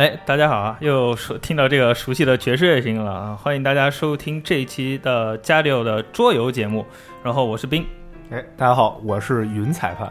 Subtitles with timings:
[0.00, 0.78] 哎，大家好啊！
[0.80, 3.36] 又说听到这个熟悉的爵士乐声音了啊！
[3.38, 6.86] 欢迎大家收听这一期的加六的桌游节目。
[7.22, 7.84] 然后我是冰，
[8.30, 10.10] 哎，大家好，我是云裁判，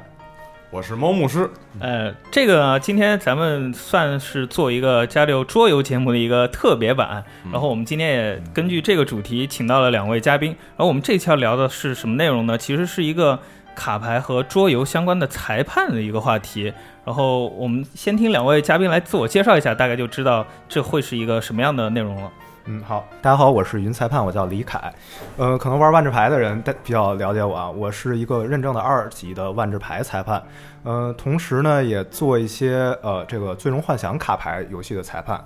[0.69, 1.49] 我是猫牧师。
[1.79, 7.25] 呃，这个今天咱们算是做一个加六桌游节目的一个特别版。
[7.51, 10.49] 然后我们今天也根据这个主题请到了两位嘉宾。
[10.51, 12.55] 然后我们这期要聊的是什么内容呢？
[12.55, 13.39] 其实是一个
[13.75, 16.73] 卡牌和桌游相关的裁判的一个话题。
[17.05, 22.31] 然后我们先听两位嘉宾来自我介绍一下，大概就知道这会是一个什么样的内容了。
[22.65, 24.93] 嗯，好，大家好，我是云裁判，我叫李凯。
[25.37, 30.43] 呃，可能玩万智牌的人比较了解我啊，我是一个认证的二级的万智牌裁判。
[30.83, 35.43] 呃，同时呢，也做一些呃这个最终幻想卡牌游戏的裁判。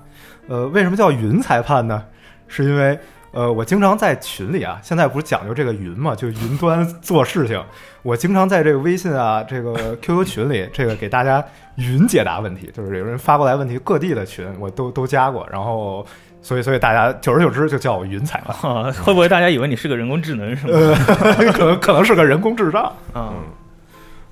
[0.49, 2.03] 呃，为什么叫云裁判呢？
[2.49, 2.99] 是因为
[3.33, 7.59] 呃，我经常在群里啊，现在不是讲究这个云嘛，就云端做事情。
[8.03, 11.43] 我经常在这个微信啊，这个 QQ 群里，这个给大家
[11.75, 16.05] 云解答问题，就是有人发过来问题，各地的群我都都加过，然后
[16.43, 18.91] 所以所以大家久而久之就叫我云彩啊。
[19.03, 20.95] 会不会大家以为你是个人工智能是吗？
[21.53, 23.33] 可能可能是个人工智障啊。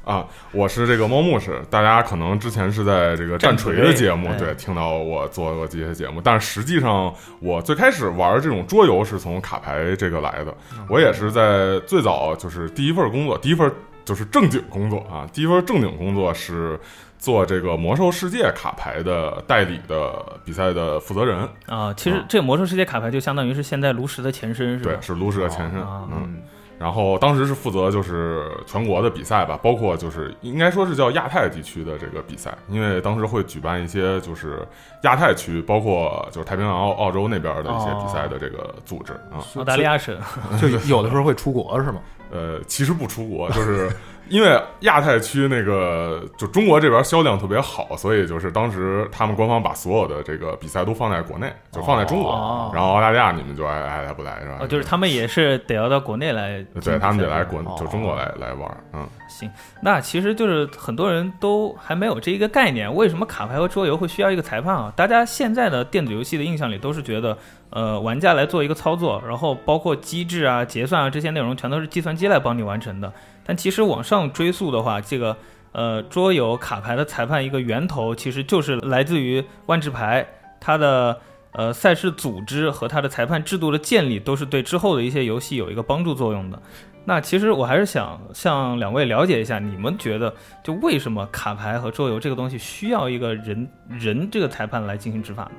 [0.04, 10.54] 啊，我是这个猫牧师，大家可能之前是在这个战锤的节目对听到我做过这些节目，但是实际上我最开始玩这种桌游是从卡牌这个来的。
[10.90, 13.72] 我也是在最早就是第一份工作，第一份
[14.04, 16.80] 就是正经工作啊，第一份正经工作是
[17.20, 20.12] 做这个魔兽世界卡牌的代理的
[20.44, 21.94] 比赛的负责人啊。
[21.94, 24.92] 其实这魔兽世界卡牌就相当于是现在炉石的前身，是吧？
[24.92, 26.42] 对，是炉石的前身，嗯。
[26.82, 34.68] 然后当时是负责就是全国的比赛吧，包括就是应该说是叫亚太地区的这个比赛，因为当时会举办一些就是
[35.04, 39.46] 亚太区，包括就是太平洋、澳澳洲那边的一些比赛的这个组织啊。
[39.56, 40.18] 澳大利亚省
[40.60, 42.02] 就有的时候会出国是吗？
[42.32, 43.88] 呃，其实不出国，就是。
[44.32, 54.58] 因为亚太区那个就中国这边销量特别好，所以就是当时他们官方把所有的这个比赛都放在国内，就放在中国，然后澳大利亚你们就爱爱来不来是吧？
[54.62, 64.94] 哦，就是他们也是得要到国内来，对他们得来国就中国来来玩，嗯，行，那其实就是很多人都还没有这一个概念，为什么卡牌和桌游会需要一个裁判啊？
[64.96, 67.38] 大家现在的电子游戏的印象里都是觉得，
[67.72, 73.12] 呃，玩家来做一个操作，然后包括机制啊、结算啊这些内容全都是计算机来帮你完成的。
[73.46, 75.36] 但其实往上追溯的话，这个
[75.72, 80.28] 呃桌游卡牌的裁判一个源头，其实就是来自于万智牌，
[80.60, 81.18] 它的
[81.54, 86.62] 呃赛事组织和它的裁判制度的建立，都是对之后的一些游戏有一个帮助作用的。
[87.06, 95.52] 那其实我还是想向两位了解一下，你们觉得就为什么卡牌和桌游这个东西需要一个人人这个裁判来进行执法呢？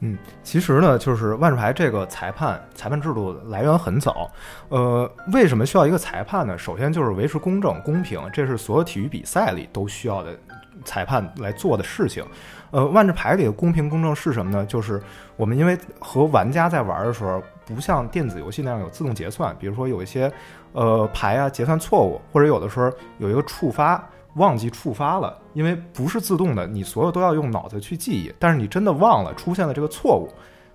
[0.00, 4.30] 嗯，其实呢，就是万智牌这个裁判裁判制度来源很早。
[4.68, 6.56] 呃，为什么需要一个裁判呢？
[6.56, 10.38] 首先就是维持公正公平，这是所有体育比赛里都需要的
[10.84, 12.24] 裁判来做的事情。
[12.70, 14.64] 呃，万智牌里的公平公正是什么呢？
[14.66, 15.02] 就是
[15.36, 20.30] 我们因为和玩家在玩的时候，不像电子游戏那样有自动结算，比如说有一些
[20.74, 22.88] 呃牌啊结算错误，或者有的时候
[23.18, 24.08] 有一个触发。
[24.34, 28.32] 忘记触发了，因为不是自动的，你所有都要用脑子去记忆。
[28.38, 30.28] 但是你真的忘了，出现了这个错误，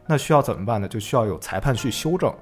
[0.05, 0.87] 那需要怎么办呢？
[0.87, 2.33] 就需要有裁判去修正，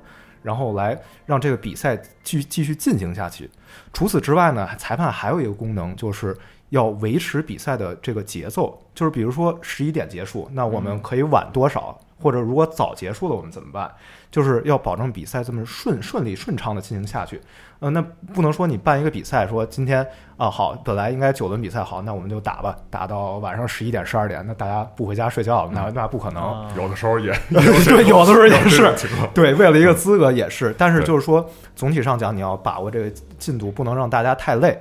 [0.41, 3.49] 然后来让这个比赛继继续进行下去。
[3.93, 6.35] 除此之外呢，裁判还有一个功能，就是
[6.69, 8.81] 要维持比赛的这个节奏。
[8.95, 11.99] 就是比如说十一点结束，那我们可以晚多少？
[12.21, 13.91] 或者如果早结束了，我们怎么办？
[14.29, 17.41] 就是要保证比赛这么顺顺利顺畅的进行下去。
[17.79, 18.01] 呃，那
[18.33, 20.05] 不能说你办一个比赛，说今天
[20.37, 26.69] 啊好，本来应该九轮比赛好，那我们就打吧，打到晚上十一点十二点，那大家不回家睡觉，那那不可能。
[26.77, 28.93] 有的时候也对，有的时候也是
[29.33, 30.73] 对，为了一个资格也是。
[30.77, 33.09] 但是就是说，总体上讲，你要把握这个
[33.39, 34.79] 进度，不能让大家太累。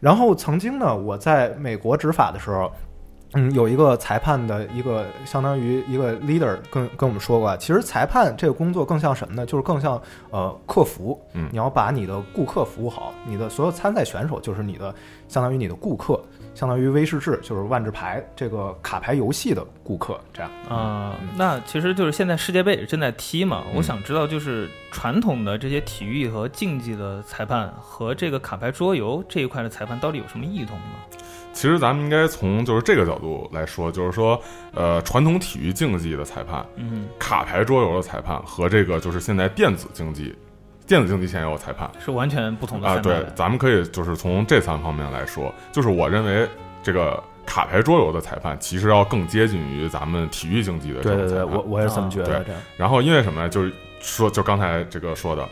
[0.00, 2.72] 然后曾经呢，我在美国执法的时候。
[3.34, 9.44] 嗯，有一个裁判的一个相当于一个 leader 跟跟我们说过，其实裁判这个工作更像什么呢？
[9.44, 14.94] 就是更像呃客服，嗯，你要把你的顾客服务好，你的所有参赛选手就是你的
[15.28, 16.18] 相当于你的顾客，
[16.54, 21.14] 相当于威士忌就是万智牌这个卡牌游戏的顾客，这样啊。
[21.36, 31.18] 那其实就是现在世界杯也正在踢嘛，我想知道就是传统的这些体育和竞技的裁判和这个卡牌桌游这一块的裁判到底有什么异同呢？
[31.58, 34.40] 其实咱们应该从就是这个角度来说，就是说，
[34.72, 40.32] 呃，传统体育竞技的裁判，嗯，卡牌桌游的裁判和这个就是现在电子竞技，
[40.86, 42.98] 电子竞技现在有裁判是完全不同的啊。
[42.98, 46.48] 对，咱们可以就是从这三方面来说，就是我认为
[46.80, 51.00] 这个卡牌桌游的裁判其实要更接近于咱们体育竞技的。
[51.00, 52.46] 对对对，我我也是这么觉得。
[52.76, 53.48] 然后因为什么呢？
[53.48, 55.44] 就是说，就刚才这个说的。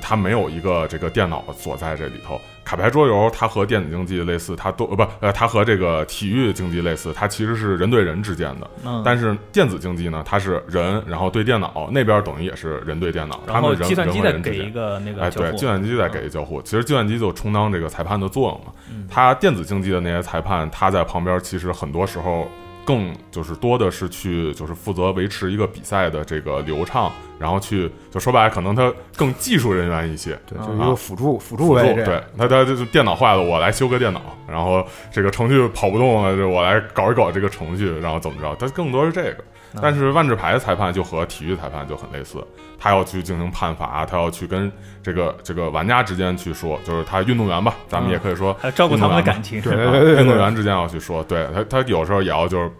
[0.00, 2.40] 它没有一个这个电脑锁在这里头。
[2.64, 8.70] 卡牌桌游它和电子竞技类似，它都呃不呃它和这个体育竞技类似，它其实是人对人之间的。
[8.84, 14.60] 嗯，但是电子竞技呢，它是人然后对电脑，那边等于也是人对电脑，他们人计算机再人和人之间。
[14.60, 18.72] 给一个那个哎，对，计算机再给一交互，其实计算机就充当这个裁判的作用嘛。
[18.90, 19.06] 嗯。
[19.10, 22.46] 它电子竞技的那些裁判，他在旁边其实很多时候
[22.84, 30.38] 更就是多的是去就是负责维持一个比赛的这个流畅，然后去就说白了，可能他更技术人员一些。
[30.46, 32.04] 对，啊就是一个辅助辅助辅位置。
[32.04, 38.54] 助对，他他就是电脑坏了，我来修个电脑，然后这个程序跑不动了，就我来搞一搞这个程序，然后怎么着？
[38.56, 39.38] 他更多是这个。
[39.74, 42.42] 嗯但是万智牌裁判就和体育裁判就很类似，
[42.78, 49.60] 他要去进行判罚，他要去跟这个这个玩家之间去说，就是他运动员吧，咱们也可以说照顾他们的感情。
[49.60, 52.70] 对啊对对对运动员之间要去说，对他他有时候也要就是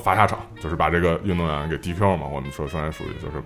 [0.00, 3.42] 罚下场，就是把这个运动员给 DQ 嘛，我们说专业术语就是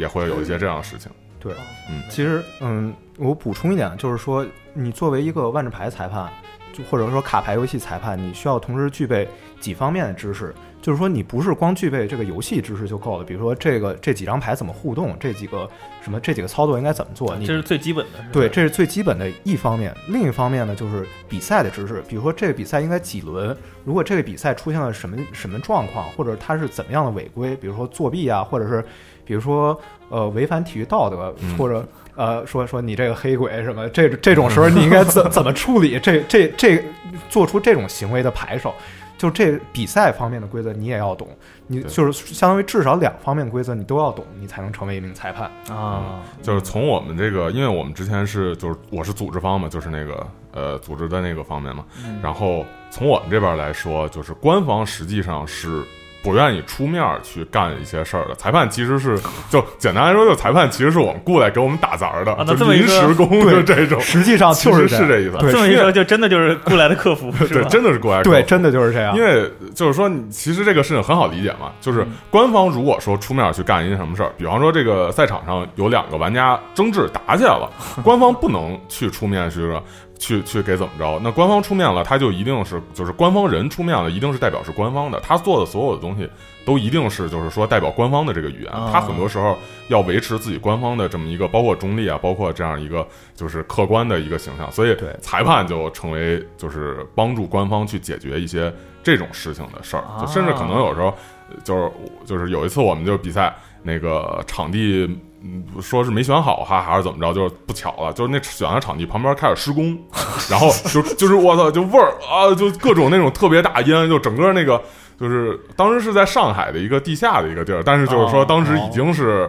[0.00, 1.12] 也会有一些这样的事情。
[1.38, 1.52] 对，
[1.90, 6.28] 嗯其实嗯，我补充一点，就是说，你作为一个万智牌裁判，
[6.72, 9.28] 就或者说卡牌游戏裁判，你需要同时具备
[9.60, 10.54] 几方面的知识。
[10.82, 15.68] 就是说，你不是光具备这个游戏知识就够了，比如说这个这几张牌怎么互动，这几个
[16.00, 18.18] 什么这几个操作应该怎么做，你这是最基本的。
[18.32, 19.94] 对，这是最基本的一方面。
[20.08, 23.54] 另一方面呢，就是比赛的知识，比如说这个比赛应该几轮，
[23.84, 28.82] 如果这个比赛出现了什么什么状况，或者它是怎么样的违规，比如说作弊啊，或者是
[29.30, 31.86] 比如说呃违反体育道德，嗯或者
[32.16, 36.00] 呃说说你这个黑鬼什么，这这种时候你应该怎 怎么处理？
[36.00, 36.82] 这这这
[37.28, 38.74] 做出这种行为的牌手。
[39.16, 41.28] 就这比赛方面的规则你也要懂，
[41.66, 45.48] 你就是相当于至少两方面规则你都要懂，你才能成为一名裁判。
[45.68, 51.84] 啊，就是从我们这个，因为我们之前是就是我是组织方嘛，就是那个呃组织的那个方面嘛。
[52.02, 55.84] 嗯然后从我们这边来说，就是官方实际上是
[56.22, 58.34] 不愿意出面去干一些事儿的。
[58.34, 59.18] 裁判其实是
[59.50, 64.00] 就简单来说，就裁判其实是我们雇来给我们打杂儿的，啊那就临这么一说时工就这种。
[64.00, 69.16] 实际上就是其实是这意思对，这么一是说就真的就是雇来的客服，是对，真的是雇来对，真的就是这样。
[69.16, 72.12] 因为就是说，其实这个事情很好理解嘛，就是嗯。
[72.30, 77.70] 官方如果说出面去干一些什么事儿，比方说这个赛场上有两个玩家争执打起来了，
[78.02, 79.82] 官方不能去出面去说
[80.18, 86.28] 去去给怎么着，那官方出面了，他就一定是就是官方人出面了，一定是代表是官方的，他做的所有的东西
[86.64, 89.56] 都一定是就是说代表官方的这个语言，啊他很多时候
[89.88, 98.72] 要维持自己官方的这么一个包括中立啊，包括这样一个就是客观的一个形象，所以裁判就成为就是帮助官方去解决一些
[99.02, 101.06] 这种事情的事儿，就甚至可能有时候
[101.48, 101.90] 呃就是
[102.26, 105.08] 就是有一次我们就比赛那个场地。
[105.42, 107.32] 嗯，说是没选好哈，还是怎么着？
[107.32, 109.98] 就是不巧了，就是那选的场地旁边开始施工，
[110.50, 114.78] 然后就就是我操，就味儿啊，就各种那种特别大烟，就整个那个
[115.20, 119.48] 就是当时是在上海的一个地下的一个地儿，但是就是说哦当时已经是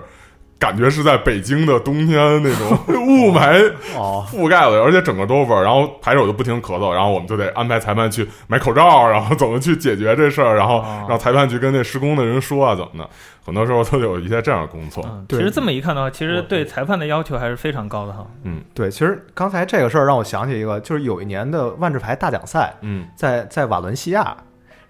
[0.60, 2.78] 感觉是在北京的冬天那种
[3.08, 11.06] 雾霾哦，覆盖了，而且整个都味儿，然后牌手就不停咳嗽，然后我们就得安排裁判去买口罩，然后怎么去解决这事儿，然后哦。
[11.10, 13.10] 让裁判去跟那施工的人说啊，怎么的，
[13.44, 15.04] 很多时候都有一些这样的工作。
[15.08, 18.28] 嗯，其实这么一看的话，其实对裁判的要求还是非常高的哈。
[18.44, 18.62] 嗯。
[18.76, 24.38] 对，其实刚才这个事儿让我想起一个，就是有一年的万智牌大奖赛嗯，在在瓦伦西亚，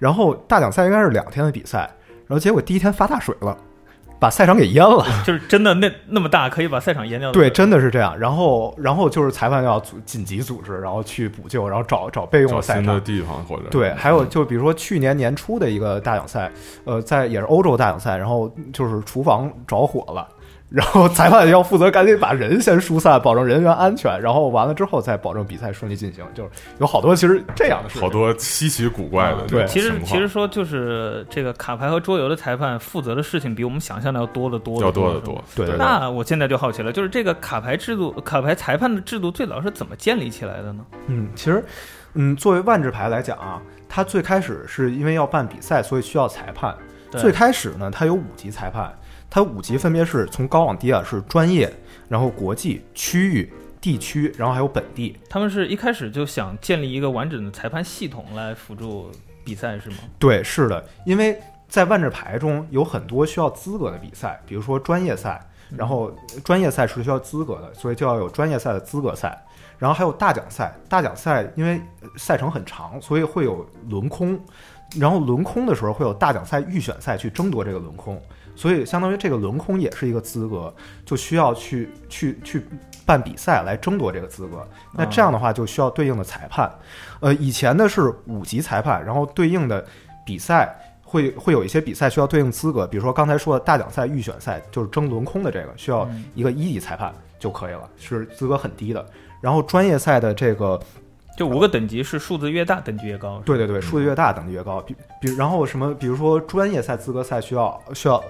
[0.01, 1.81] 然后大奖赛应该是两天的比赛，
[2.25, 3.55] 然后结果第一天发大水了，
[4.20, 5.05] 把赛场给淹了。
[5.24, 7.31] 就是真的那那么大，可以把赛场淹掉。
[7.31, 8.17] 对，真的是这样。
[8.17, 13.00] 然后，然后就是裁判要组紧急组织，然后去补救，然后找找备用的赛场新的。
[13.00, 16.51] 地方或者对，还有就比如说去年年初的一个大奖赛，
[16.84, 20.27] 呃，在也是欧洲大奖赛，然后就是厨房着火了，
[20.72, 26.25] 然后裁判要负责赶紧把人先疏散，保证人员安全，然后完了之后再保证比赛顺利进行。
[26.34, 26.50] 就是
[26.80, 35.44] 有好多其实这样的事情，好多稀奇古怪的啊对其实其实说就是这个卡牌和桌游的裁判负责的事情比我们想象的要多得多，要多得多。
[35.54, 40.86] 对对那我现在就好奇了，就是这个卡牌制度、卡牌裁判的制度最早是怎么建立起来的呢？
[41.08, 41.62] 嗯，其实，
[42.13, 46.74] 嗯，作为万智牌来讲啊，它最开始是因为要办比赛，所以需要裁判。
[47.12, 48.90] 对最开始呢，它有五级裁判，
[49.33, 51.73] 它五级分别是从高往低啊，是专业，
[52.09, 55.17] 然后国际、区域、地区，然后还有本地。
[55.29, 59.09] 他们是一开始就想建立一个完整的裁判系统来辅助
[59.45, 59.95] 比赛，是吗？
[60.19, 69.41] 对，是的，因为在万智牌中有很多需要资格的比赛，比如说专业赛，然后专业赛是需要资格的，所以就要有专业赛的资格赛。
[69.79, 74.38] 然后还有大奖赛，大奖赛因为呃赛程很长，所以会有轮空。
[75.00, 78.21] 然后轮空的时候会有大奖赛预选赛去争夺这个轮空，
[78.62, 80.72] 所以相当于这个轮空也是一个资格，
[81.03, 82.63] 就需要去去去
[83.08, 84.63] 办比赛来争夺这个资格。
[84.94, 86.72] 那这样的话就需要对应的裁判，
[87.22, 89.84] 呃，以前的是五级裁判，然后对应的
[90.24, 99.03] 比赛会会有一些比赛需要对应资格，比如说刚才说的大奖赛预选赛，就是争轮空的这个需要嗯一个一级裁判，就可以了，是资格很低的。
[99.41, 100.80] 然后专业赛的这个，
[101.36, 103.41] 就五个等级是数字越大等级越高。
[103.44, 104.80] 对对对，数字越大等级越高。
[104.82, 108.24] 比比，然后什么，比如说专业赛资格赛需要需要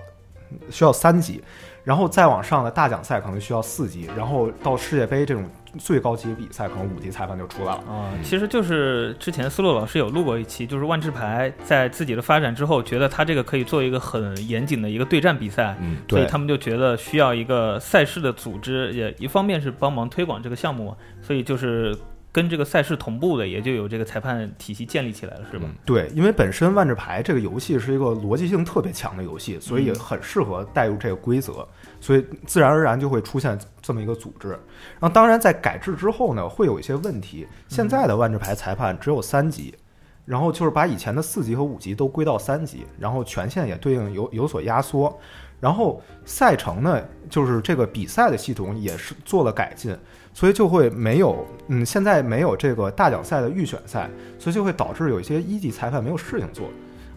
[0.70, 1.41] 需要三级，
[1.84, 7.84] 然后再往上的大奖赛可能需要四级，然后到世界杯这种最高级比赛，可能五级裁判就出来了。
[7.88, 21.98] 啊，其实就是之前思路老师有录过一期，就是万智牌在自己的发展之后，觉得他这个可以做一个很严谨的一个对战比赛，嗯，所以他们就觉得需要一个赛事的组织，也一方面是帮忙推广这个项目，所以就是
[22.32, 25.66] 跟这个赛事同步的，也就有这个裁判体系建立起来了，是吧？
[25.68, 31.68] 嗯对，因为本身万智牌这个游戏是一个逻辑性特别强的游戏，所以很适合带入这个规则，
[32.00, 34.50] 所以自然而然就会出现这么一个组织。
[34.50, 37.46] 然后，当然在改制之后呢，会有一些问题。
[37.68, 39.76] 现在的万智牌裁判只有三级，
[40.24, 45.20] 然后就是把以前的四级和五级都归到三级，然后权限也对应有有所压缩。
[45.60, 49.96] 然后赛程呢，就是这个比赛的系统也是做了改进，
[50.34, 54.10] 所以就会没有，嗯，现在没有这个大奖赛的预选赛，
[54.40, 56.70] 所以就会导致有一些一级裁判没有事情做，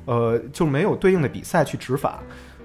[0.06, 2.18] 呃，就没有对应的比赛去执法。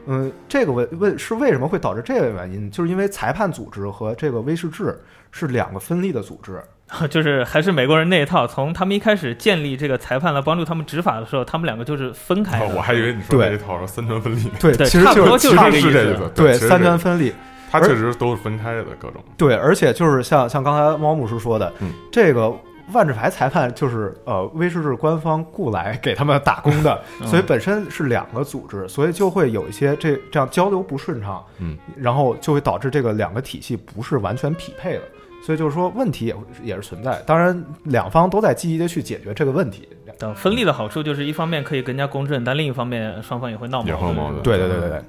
[0.08, 2.72] 嗯，这个问问是为什么会导致这个原因？
[2.72, 5.00] 就是因为裁判组织和这个威士制
[5.32, 6.60] 是两个分立的组织。
[7.08, 12.66] 就是还是美国人那一套，从他们一开始建立这个裁判来帮助他们执法的时候，他们两个就是分开的。
[12.66, 17.32] 哦我还以为你说对那一套说三权分立，对，对其实差不多就就是这个意思对三权分立。
[17.70, 19.24] 它确实都是分开的各种。
[19.38, 22.52] 对，而且就是像像刚才猫牧师说的，嗯这个
[22.94, 35.02] 万智牌裁判就是呃威士治官方雇来给他们打工的，嗯所以本身是两个组织，所以就会有一些这这样交流不顺畅，嗯，然后就会导致这个两个体系不是完全匹配的。
[35.42, 37.18] 所以就是说，问题也也是存在。
[37.26, 39.88] 当然，两方都在积极的去解决这个问题。
[40.18, 45.02] 等分立的好处就是一方面可以更加公正，但另一方面双方也会闹矛盾对对对对对，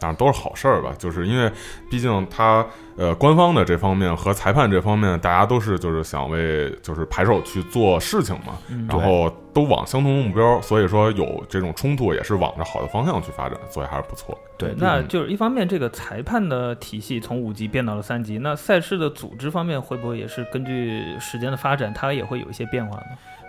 [0.00, 1.50] 当然都是好事儿吧，就是因为
[1.90, 2.66] 毕竟他
[2.96, 14.36] 呃官方的这方面和裁判这方面，大家都是就是想为就是牌手去做事情嘛，嗯然后都往相同的目标，所以说有这种冲突也是往着好的方向去发展，所以还是不错。
[14.56, 23.06] 对那就是一方面，这个裁判的体系从五级变到了三级，那赛事的组织方面会不会也是根据时间的发展，它也会有一些变化呢？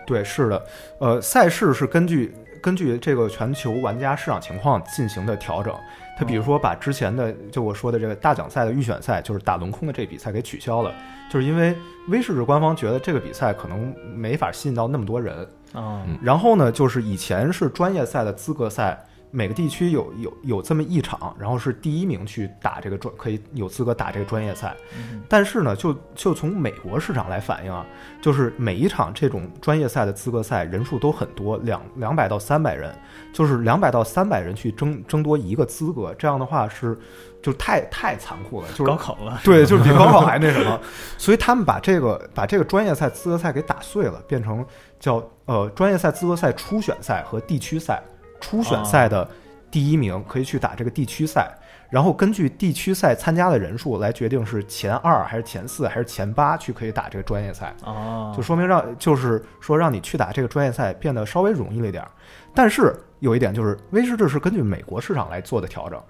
[0.08, 0.66] 对，是的，
[1.00, 5.74] 呃，赛事是根据根据这个全球玩家市场情况进行的调整。
[6.18, 10.94] 他比如说把之前的就我说的这个大奖赛的预选赛，就是打轮空的这比赛给取消了，
[11.32, 11.76] 就是因为
[12.10, 15.48] 威士忌官方觉得这个比赛可能没法吸引到那么多人。
[15.74, 24.76] 啊、嗯然后呢，就是以前是专业赛的资格赛，每个地区有有有这么一场，然后是第一名去打这个专可以有资格打这个专业赛。
[24.96, 27.86] 嗯但是呢，就就从美国市场来反映啊，
[28.22, 32.94] 就是每一场这种专业赛的资格赛人数都很多，两两百到三百人，
[33.32, 36.98] 就是两百到三百人去争争夺一个资格，这样的话是
[37.42, 40.78] 就太太残酷了，就是高考了，对，就是比高考还那什么，
[41.18, 44.66] 所以他们把这个把这个专业赛资格赛给打碎了，变成
[45.00, 48.04] 叫呃专业赛资格赛初选赛和地区赛。
[48.42, 49.26] 初选赛的
[49.70, 51.50] 第一名可以去打这个地区赛，
[51.90, 57.74] 然后根据地区赛参加的人数来决定是前二还是前四还是前八去可以打这个专业赛。
[57.86, 62.12] 哦，就说明让就是说让你去打这个专业赛变得稍微容易了一点儿。
[62.54, 66.02] 但是有一点就是，威士这是根据美国市场来做的调整，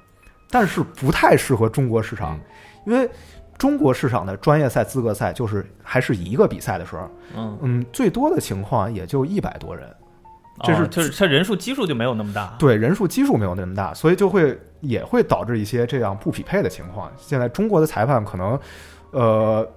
[0.49, 2.39] 但是不太适合中国市场，
[2.85, 3.07] 因为
[3.57, 9.87] 中国市场的专业赛资格赛就是还是一个比赛的时候，嗯，嗯，最多的情况也就一百多人，
[10.63, 12.55] 这是哦就是它人数基数就没有那么大。
[12.59, 17.11] 对人数基数没有那么大，所以就会也会导致一些这样不匹配的情况。
[17.17, 18.59] 现在中国的裁判可能，
[19.11, 19.67] 呃，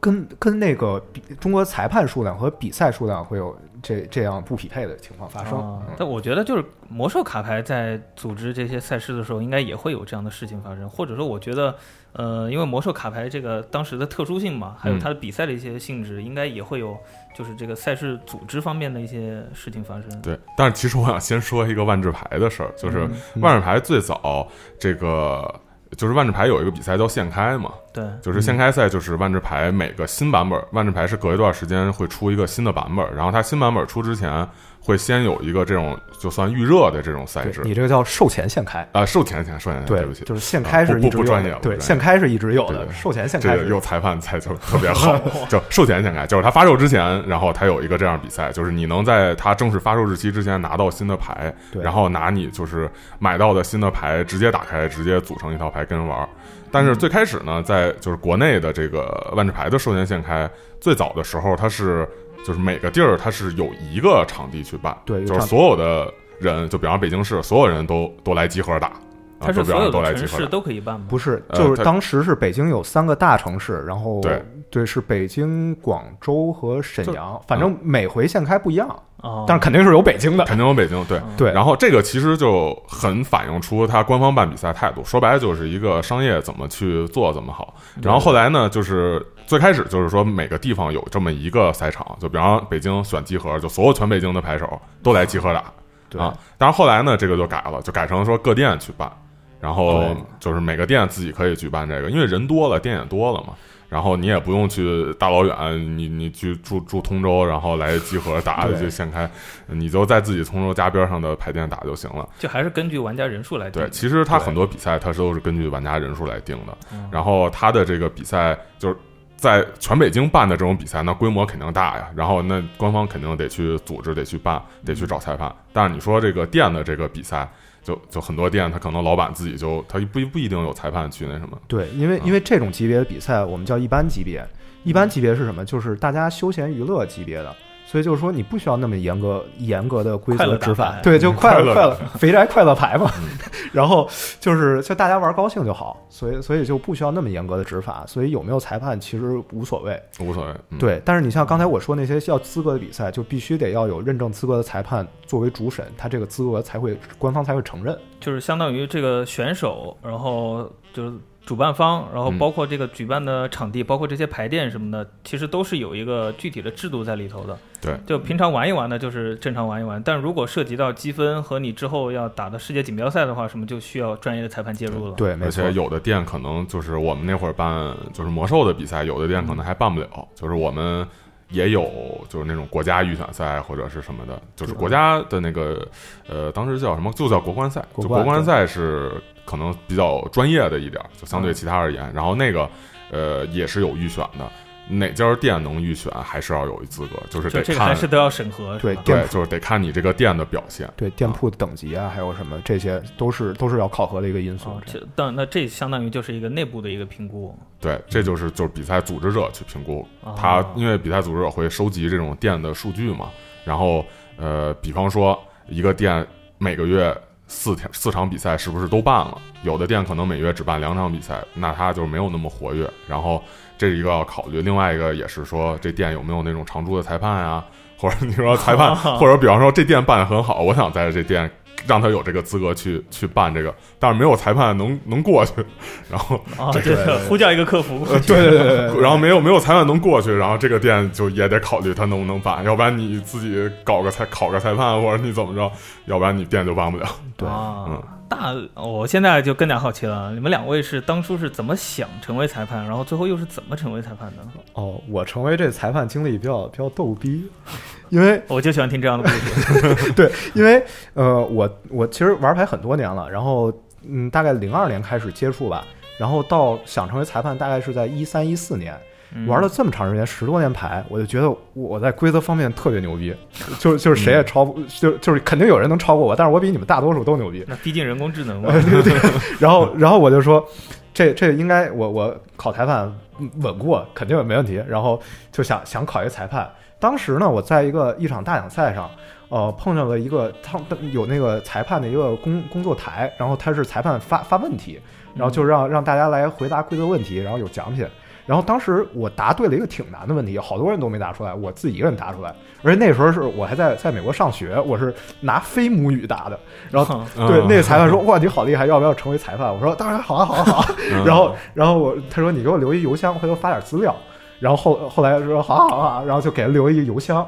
[0.00, 5.82] 跟跟那个比中国裁判数量和比赛数量会有这这样不匹配的情况发生。
[5.96, 11.74] 但我觉得就是魔兽卡牌在组织这些赛事的时候，应该也会有这样的事情发生，或者说，我觉得，
[12.12, 16.96] 呃，因为魔兽卡牌这个当时的特殊性嘛，还有嗯它的比赛的一些性质，应该也会有
[17.36, 20.22] 就是这个赛事组织方面的一些事情发生。
[20.22, 25.60] 对，但是其实我想先说一个万智牌的事儿，就是嗯万智牌最早这个
[25.96, 34.46] 就是万智牌有一个比赛叫现开嘛，对，就是现开赛，就是万智牌每个新版本，万智牌是隔一段时间会出一个新的版本，然后它新版本出之前
[34.88, 38.88] 会先有一个这种就算预热的这种赛制你这个叫售前现开。
[38.92, 45.14] 啊，售前前售前，对不起，就是现开是一直有的，不专业了对，现开是一直有的，售前现开这个有裁判才就特别好，
[45.46, 56.26] 就售前现开，就是它发售之前，然后它有一个这样比赛，就是你能在它正式发售日期之前拿到新的牌，然后拿你就是买到的新的牌直接打开，直接组成一套牌跟人玩儿。
[56.70, 60.48] 但是最开始呢，在就是国内的这个万智牌的售前现开，
[60.80, 62.08] 最早的时候它是
[62.44, 68.92] 就是每个地儿它是有一个场地去办，对就是所有的人，就比方北京市，所有人都都来集合打。
[69.40, 70.28] 它是都让所有的都来集合打。
[70.30, 71.06] 城市都可以办吗？
[71.08, 78.88] 不是，就是当时是北京有三个大城市，然后对对是北京、广州和沈阳，反正每回现开不一样，
[79.22, 80.44] 哦，但是肯定是有北京的。
[80.44, 81.20] 肯定有北京，对。
[81.36, 87.74] 对，然后这个其实就很反映出他官方办比赛态度，说白了就是一个商业怎么去做怎么好。
[88.02, 95.64] 然后后来呢，就是最开始就是说每个地方有这么一个赛场，就比方北京选集合，就所有全北京的牌手都来集合打
[96.10, 96.36] 对啊。
[96.58, 99.10] 但是后来呢，这个就改了，就改成说各店去办，
[99.58, 103.54] 然后就是每个店自己可以举办这个，因为人多了，店也多了嘛。
[103.88, 109.26] 然后你也不用去大老远，你你去住住通州，然后来集合打就现开，
[109.66, 112.28] 你就在自己通州家边上的牌店打就行了。
[112.38, 118.96] 就还是根据玩家人数来定对，其实他很多比赛他是都是根据玩家人数来定的，嗯然后他的这个比赛就是
[119.38, 125.50] 在全北京办的这种比赛，那规模肯定大呀，然后那官方肯定得去组织，得去办，得去找裁判。
[125.72, 127.48] 但是你说这个店的这个比赛，
[127.84, 134.44] 就就很多店，他可能老板自己就他不不一定有裁判去那什么，对，因为嗯因为这种级别的比赛我们叫一般级别，
[134.82, 135.64] 一般级别是什么？
[135.64, 137.54] 就是大家休闲娱乐级别的。
[137.90, 143.10] 所以就是说，你不需要那么严格严格的规则执法，对，就快快乐乐快乐肥宅快乐牌嘛。
[143.16, 143.28] 嗯
[143.70, 144.08] 然后
[144.40, 148.02] 就是就大家玩高兴就好，所以所以就不需要那么严格的执法。
[148.06, 150.02] 所以有没有裁判其实无所谓。
[150.20, 150.54] 无所谓。
[150.70, 157.96] 嗯、对，但是你像刚才我说那些要资格的比赛，就必须得要有认证资格的裁判作为主审，他这个资格才会官方才会承认。
[158.20, 161.12] 就是相当于这个选手，然后就是
[161.48, 162.38] 主办方，然后嗯。
[162.38, 167.58] 包括这个举办的场地，包括这些排店什么的，其实都是有一个具体的制度在里头的。
[167.80, 175.14] 对，就平常玩一玩呢，就是正常玩一玩，但如果涉及到积分和你之后要打的世界锦标赛的话，什么就需要专业的裁判介入了。
[175.14, 175.72] 对，而且。
[175.78, 181.06] 有的店可能就是我们那会儿办就是魔兽的比赛，有的店可能还办不了，就是我们
[181.50, 181.88] 也有
[182.28, 185.86] 就是那种国家预选赛或者是什么的，就是国家的那个
[186.28, 189.12] 呃，当时叫什么，就叫国冠赛，就国冠赛是
[189.48, 192.68] 可能比较专业的一点儿，就相对其他而言，然后那个
[193.10, 194.50] 呃也是有预选的。
[194.90, 198.78] 哪家店能预选，还是要有一资格，就是就这个得看还是都要审核。
[198.78, 200.90] 是吧对对，就是得看你这个店的表现。
[200.96, 204.82] 对店铺的等级啊，还有什么这些都是都是要考核的一个因素哦。
[204.86, 207.54] 这但那这相当于就是一个内部的一个评估。
[207.78, 213.28] 对，这就是就是比赛组织者去评估哦他，因为比赛组织者会收集这种店的数据嘛，
[213.66, 214.02] 然后
[214.38, 217.14] 呃，比方说一个店每个月
[217.48, 219.38] 四天四场比赛是不是都办了？
[219.62, 222.88] 有的店可能每月只办两场比赛，那他就没有那么活跃。
[223.08, 223.42] 然后
[223.76, 227.64] 这是一个要考虑，另外一个也是说这店有没有那种常驻的裁判呀，
[227.96, 231.50] 或者你说裁判， 或者比方说这店办的很好，我想在这店。
[231.86, 235.52] 让他有这个资格去去办这个，但是没有裁判能能过去，
[236.10, 238.06] 然后啊，这个呼叫一个客服。
[238.06, 245.70] 对对对对对，然后没有没有裁判能过去，然后这个店就也得考虑他能不能办，要不然你自己搞个裁考个裁判，或者你怎么着，
[246.06, 247.06] 要不然你店就办不了。
[247.36, 254.42] 对啊嗯，大，我现在就更加好奇了，你们两位是当初是怎么想成为裁判，然后最后又是怎么成为裁判的？
[254.74, 257.50] 哦，我成为这裁判经历比较比较逗逼，
[258.10, 260.12] 因为我就喜欢听这样的故事。
[260.12, 263.72] 对，因为呃，我我其实玩牌很多年了，然后
[264.06, 265.84] 嗯，大概零二年开始接触吧，
[266.18, 269.00] 然后到想成为裁判，大概是在一三一四年，嗯
[269.46, 273.34] 玩了这么长时间，十多年牌，我就觉得我在规则方面特别牛逼，
[273.78, 277.62] 就是就是谁也超不，就就是肯定有人能超过我，但是我比你们大多数都牛逼。
[277.68, 278.72] 那毕竟人工智能嘛，
[279.60, 280.66] 然后然后我就说，
[281.12, 284.82] 这这应该我我考裁判嗯稳过，肯定没问题。
[284.88, 285.20] 然后
[285.52, 286.66] 就想想考一个裁判。
[286.98, 289.10] 当时呢，我在一个一场大奖赛上，
[289.50, 290.80] 呃，碰上了一个他
[291.12, 294.98] 有那个裁判的一个工工作台，然后他是裁判发发问题，
[295.34, 298.06] 然后就让让大家来回答规则问题，然后有奖品。
[298.48, 302.54] 然后当时我答对了一个挺难的问题，好多人都没答出来，我自己一个人答出来。
[302.82, 306.58] 而且那时候是我还在在美国上学，我是拿非母语答的。
[306.90, 314.16] 然后对，那个裁判说：“哇，你好厉害，要不要成为裁判？”我说：“当然好啊，好啊，好啊。”嗯然后，然后我他说：“你给我留一邮箱，回头发点资料。”
[314.58, 317.46] 然后后后来说：“好啊，好啊，好啊。”然后就给他留一个邮箱，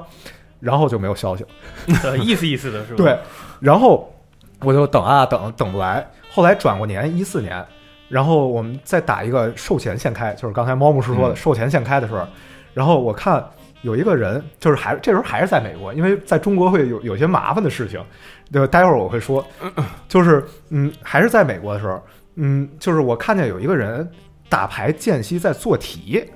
[0.61, 1.49] 然后就没有消息了。
[2.05, 2.97] 呃意思意思的是吧？
[2.99, 3.19] 对，
[3.59, 4.13] 然后
[4.61, 6.07] 我就等啊等，等不来。
[6.31, 7.65] 后来转过年，一四年，
[8.11, 12.27] 然后我们再打一个售前现开，就是刚才猫牧师说的嗯售前现开的时候，
[12.75, 13.43] 然后我看
[13.83, 18.05] 有一个人，就是还这时候还是在美国，因为在中国会有有些麻烦的事情，
[18.53, 18.67] 对吧？
[18.67, 19.43] 待会儿我会说，
[20.09, 22.03] 就是嗯，还是在美国的时候，
[22.35, 24.07] 嗯，就是我看见有一个人
[24.49, 26.29] 打牌间隙在做题。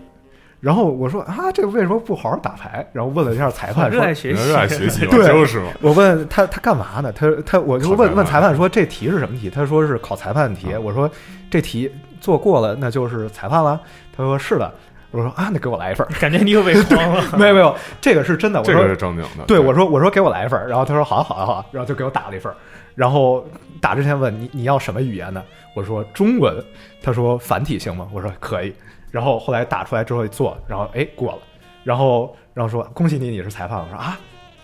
[0.65, 2.87] 然后我说啊，这个为什么不好好打牌？
[2.91, 5.67] 然后问了一下裁判，说热爱学习，热爱学习，对就是嘛。
[5.83, 7.13] 我问他他干嘛呢？
[7.13, 9.51] 他他我就问问裁判说这题是什么题？
[9.51, 10.69] 他说是考裁判题。
[10.73, 11.11] 嗯我说
[11.51, 13.79] 这题做过了那就是裁判了。
[14.17, 14.73] 他说是的。
[15.11, 16.11] 我说啊，那给我来一份儿。
[16.19, 17.23] 感觉你又被诓了。
[17.39, 18.59] 没有没有，这个是真的。
[18.61, 19.45] 我这个是说正经的。
[19.47, 22.57] 对，我说我说给我来一份儿，然后他说好啊好啊好啊，然后就给我打了一份儿。
[22.95, 23.47] 然后
[23.83, 25.43] 打之前问你你要什么语言呢？
[25.75, 26.57] 我说中文。
[27.03, 28.09] 他说繁体行吗？
[28.15, 28.75] 我说可以。
[29.15, 31.39] 然后后来打出来之后一做，然后哎过了。
[31.85, 33.79] 然后然后说恭喜你你是裁判。
[33.79, 34.19] 我说啊，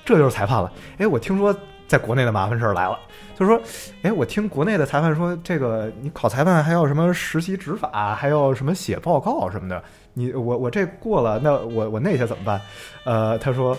[0.04, 0.72] 这就是裁判了。
[0.98, 1.54] 哎，我听说
[1.86, 2.98] 在国内的麻烦事儿来了，
[3.38, 3.62] 就是说，
[4.02, 9.80] 哎，我听国内的裁判说，这个你考裁判还要什么实习执法，还要什么写报告什么的。
[10.14, 12.60] 你我我这过了，那我我那些怎么办？
[13.04, 13.78] 呃，他说，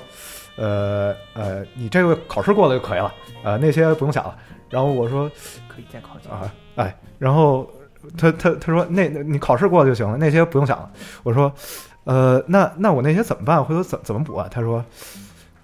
[0.56, 4.38] 呃呃，你这个考试过了就可以了，呃，那些不用想了。
[4.70, 5.30] 然后我说
[5.68, 7.70] 可以再考几啊，哎，然后
[8.18, 10.90] 他他他说那那你考试过了就行了，那些不用想了。
[11.24, 11.52] 我说，
[12.04, 13.64] 呃，那那我那些怎么办？
[13.64, 14.48] 回头怎怎么补啊？
[14.52, 14.84] 他说，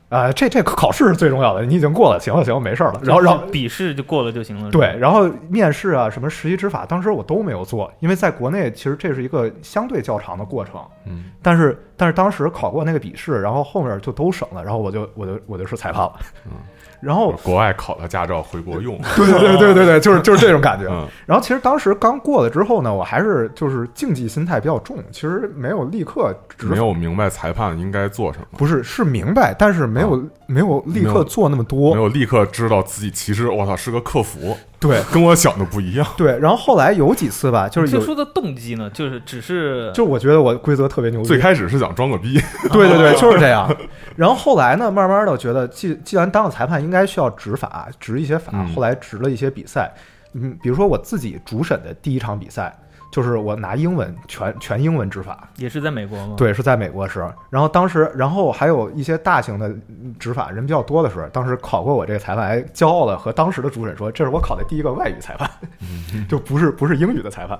[0.09, 3.01] 啊，这这考试是最重要的，你已经过了，行了行了，没事儿了。
[3.03, 4.71] 然后然后笔试就过了就行了。
[4.71, 10.79] 对，，然后面试啊，什么实习执法，当时我都没有做，因为在国内其实这是一个相对较长的过程。
[11.05, 16.13] 嗯，但是但是当时考过那个笔试，然后后面就都省了，然后我就我就我就是裁判了。
[16.45, 16.51] 嗯，
[16.99, 18.97] 然后国外考了驾照回国用。
[19.15, 20.87] 对对对对对对，就是就是这种感觉。
[20.89, 31.93] 嗯然后其实当时刚过了之后呢，我还是就是竞技心态比较重，其实没有立刻执没有明白裁判应该做什么，不是是明白，但是没有、没有立刻做那么多。
[31.93, 36.07] 没有立刻知道自己其实我操是个客服，对跟我想的不一样。
[36.15, 42.39] 对，然后后来有几次吧，就是有最初的动机呢，就是只是就我觉得我规则特别牛逼，最开始是想装个逼，
[42.71, 43.75] 对对对，就是这样。
[44.15, 48.51] 然后后来呢，慢慢的我觉得既既然当了裁判，应该需要执法，执一些法。
[48.53, 49.91] 嗯后来执了一些比赛，
[50.33, 52.77] 嗯，比如说我自己主审的第一场比赛，
[53.17, 57.27] 就是我拿英文全全英文执法，也是在美国吗？，对，是在美国时。
[57.49, 65.49] 然后当时，然后还有一些大型的嗯执法人比较多的时候，当时考过我这个裁判，还骄傲的和当时的主审说，这是我考的第一个外语裁判，
[66.29, 67.59] 就不是不是英语的裁判。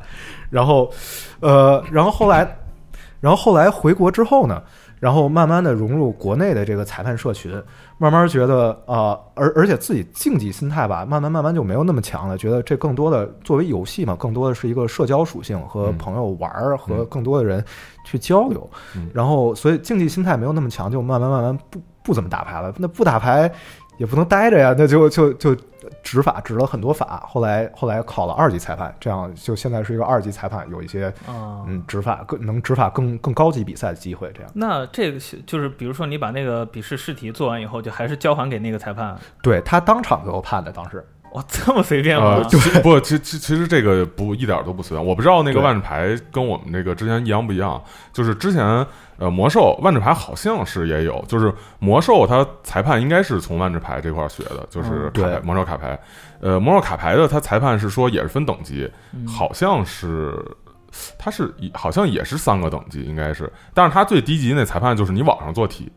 [0.52, 0.92] 然后，
[1.40, 2.48] 呃，然后后来，
[3.20, 4.62] 然后后来回国之后呢，
[5.00, 7.52] 然后慢慢的融入国内的这个裁判社群，
[7.98, 17.64] 慢慢觉得啊、呃而而且自己竞技心态吧，慢慢慢慢就没有那么强了，觉得这更多的作为游戏嘛，更多的是一个社交属性和嗯朋友玩儿，和嗯更多的人
[18.06, 18.70] 去交流。
[18.96, 22.74] 嗯然后所以竞技心态没有那么强，就慢慢慢慢不不怎么打牌了。
[22.78, 23.52] 那不打牌
[23.98, 25.56] 也不能待着呀，那就就就
[26.04, 27.24] 执法执了很多法。
[27.28, 34.32] 后来后来考了二级裁判，这样就现在是一个二级裁判，有一些啊，嗯执法更能执法更更高级比赛的机会。
[34.34, 39.18] 这样那这个就是，比如说你把那个笔试试题做完以后，就还是交还给那个裁判。
[39.42, 45.06] 对他当场给我判的，当时哇， 这么随便呃吗？， 其不，其其其实这个不一点都不随便。
[45.06, 47.82] 我不知道那个万智牌跟我们这个之前一样不一样。
[48.14, 48.64] 就是之前
[49.18, 56.00] 呃魔兽万智牌好像是也有，就是魔兽它裁判应该是从万智牌这块儿学的，就是嗯卡魔兽卡牌。
[56.40, 60.34] 呃，魔兽卡牌的它裁判是说也是分等级，嗯好像是。
[61.20, 65.92] 它是好像也是三个等级，应该是，但是它最低级那裁判就是你网上做题，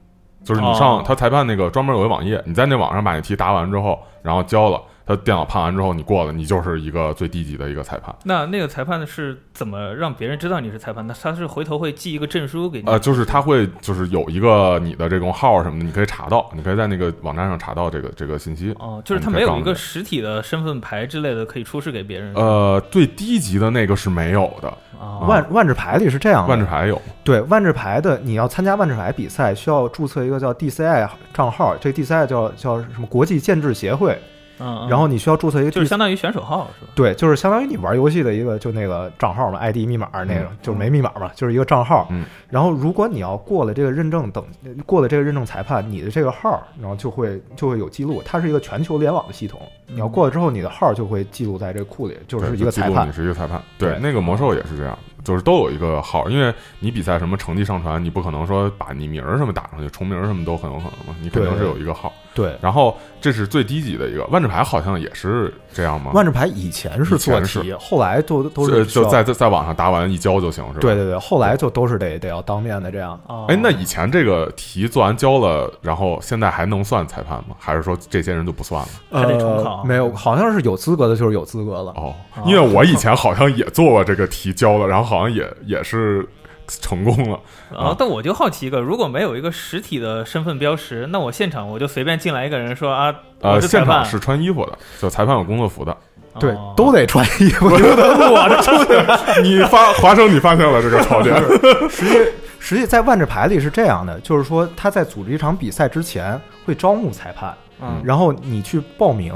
[0.44, 8.14] 就是你上哦他裁判那个专门有个网页，你在那网上把那题答完之后，然后交了，他电脑判完之后你过了，你就是一个最低级的一个裁判。
[8.22, 11.04] 那那个裁判是怎么让别人知道你是裁判？
[11.04, 12.86] 那他是回头会寄一个证书给你？
[12.86, 18.72] 呃，就是他会就是有一个你的这种号什么的，你可以查到，你可以在那个网站上查到这个这个信息。
[18.78, 22.32] 哦，就是他没有一个实体的身份牌之类的可以出示给别人。
[22.34, 27.02] 呃，最低级的那个是没有的，啊，万万智牌里是这样的，万智牌有。
[27.24, 34.16] 对万智牌的，你要参加万智牌比赛，需要注册一个叫 DCI 账号，这 DCI 叫叫什么国际建制协会，
[34.60, 36.92] 嗯，嗯然后你需要注册一个就是相当于选手号是吧？
[36.94, 42.06] 对，就是相当于你玩游戏的一个就那个账号嘛，ID 密码那个，嗯就是没密码嘛，就是一个账号。
[42.10, 44.44] 嗯，然后如果你要过了这个认证等，
[44.86, 48.22] 过了这个认证裁判，你的这个号，然后就会就会有记录。
[48.24, 53.12] 它是一个全球联网的系统，你要过了之后，你的号就会记录在这个库里，就是一个裁判你。
[53.12, 53.60] 是一个裁判。
[53.78, 62.12] 对，对那个魔兽也是这样，就是都有一个号，因为你比赛什么成绩上传，你不可能说把你名儿什么打上去，重名儿什么都很有可能嘛，你肯定是有一个号。
[62.32, 66.12] 对，然后这是最低级的一个，万智牌好像也是这样吗？
[66.14, 70.78] 万智牌以前是做题，后来都都是就在在在网上答完一交就行，是吧？
[70.80, 73.18] 对对对，后来就都是得得要当面的这样。
[73.26, 77.56] 哦，哎，那以前这个题做完交了，然后现在还能算裁判吗？
[77.58, 78.88] 还是说这些人就不算了？
[79.20, 81.90] 还得重考呃，没有，好像是有资格的，就是有资格了。
[81.96, 86.26] 哦哦，因为我以前好像也做过这个题交了，然后好像也也是
[86.66, 87.40] 成功了。
[87.76, 95.96] 啊，但我就好奇一个，如果没有一个实体的身份标识，那我现场我就随便进来一个人说啊，呃，现场，是穿衣服的，就裁判有工作服的。
[96.38, 99.42] 对哦，都得穿衣服，不能裸着出去。
[99.42, 101.36] 你发华生，你发现了这个槽点？
[101.90, 109.34] 实际实际在万智牌里是这样的，就是说他在组织一场比赛之前会招募裁判，嗯然后你去报名，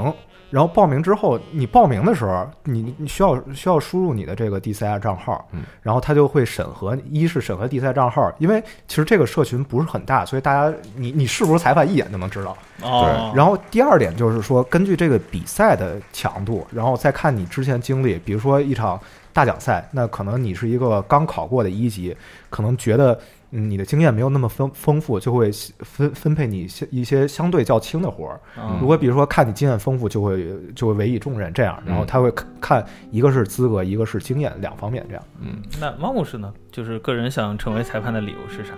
[0.55, 5.63] 然后报名之后，你报名的时候，你你需要需要输入你的这个 DCI 账号，嗯。
[5.81, 12.55] 然后他就会审核，一是审核 DCI 账号，因为其实这个社群不是很大，所以大家你你是不是裁判一眼就能知道。
[12.83, 18.97] 哦，然后第二点就是说，根据这个比赛的强度，然后再看你之前经历，比如说一场
[19.33, 22.15] 大奖赛，那可能你是一个刚考过的一级，
[22.49, 23.19] 可能觉得
[23.51, 28.39] 嗯你的经验没有那么丰丰富，就会分分配你一些一些相对较轻的活儿。
[28.57, 35.23] 嗯如果比如说看你经验丰富，就会就会委以重任这样，然后他会看看一个是资格，一个是经验两方面这样。
[35.41, 36.53] 嗯，那汪牧师呢？
[36.71, 38.73] 就是个人想成为裁判的理由是啥？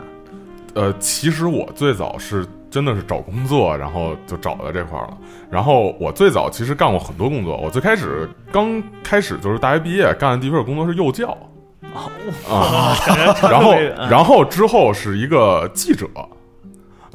[0.75, 5.17] 呃，其实我最早是真的是找工作，然后就找到这块儿了。
[5.49, 11.49] 然后我最早其实干过很多工作，我最开始刚开始就是大学毕业干的第一份工作是幼教哦，
[12.49, 12.95] 啊，
[13.49, 14.09] 然后 嗯。
[14.09, 16.07] 然后之后是一个记者。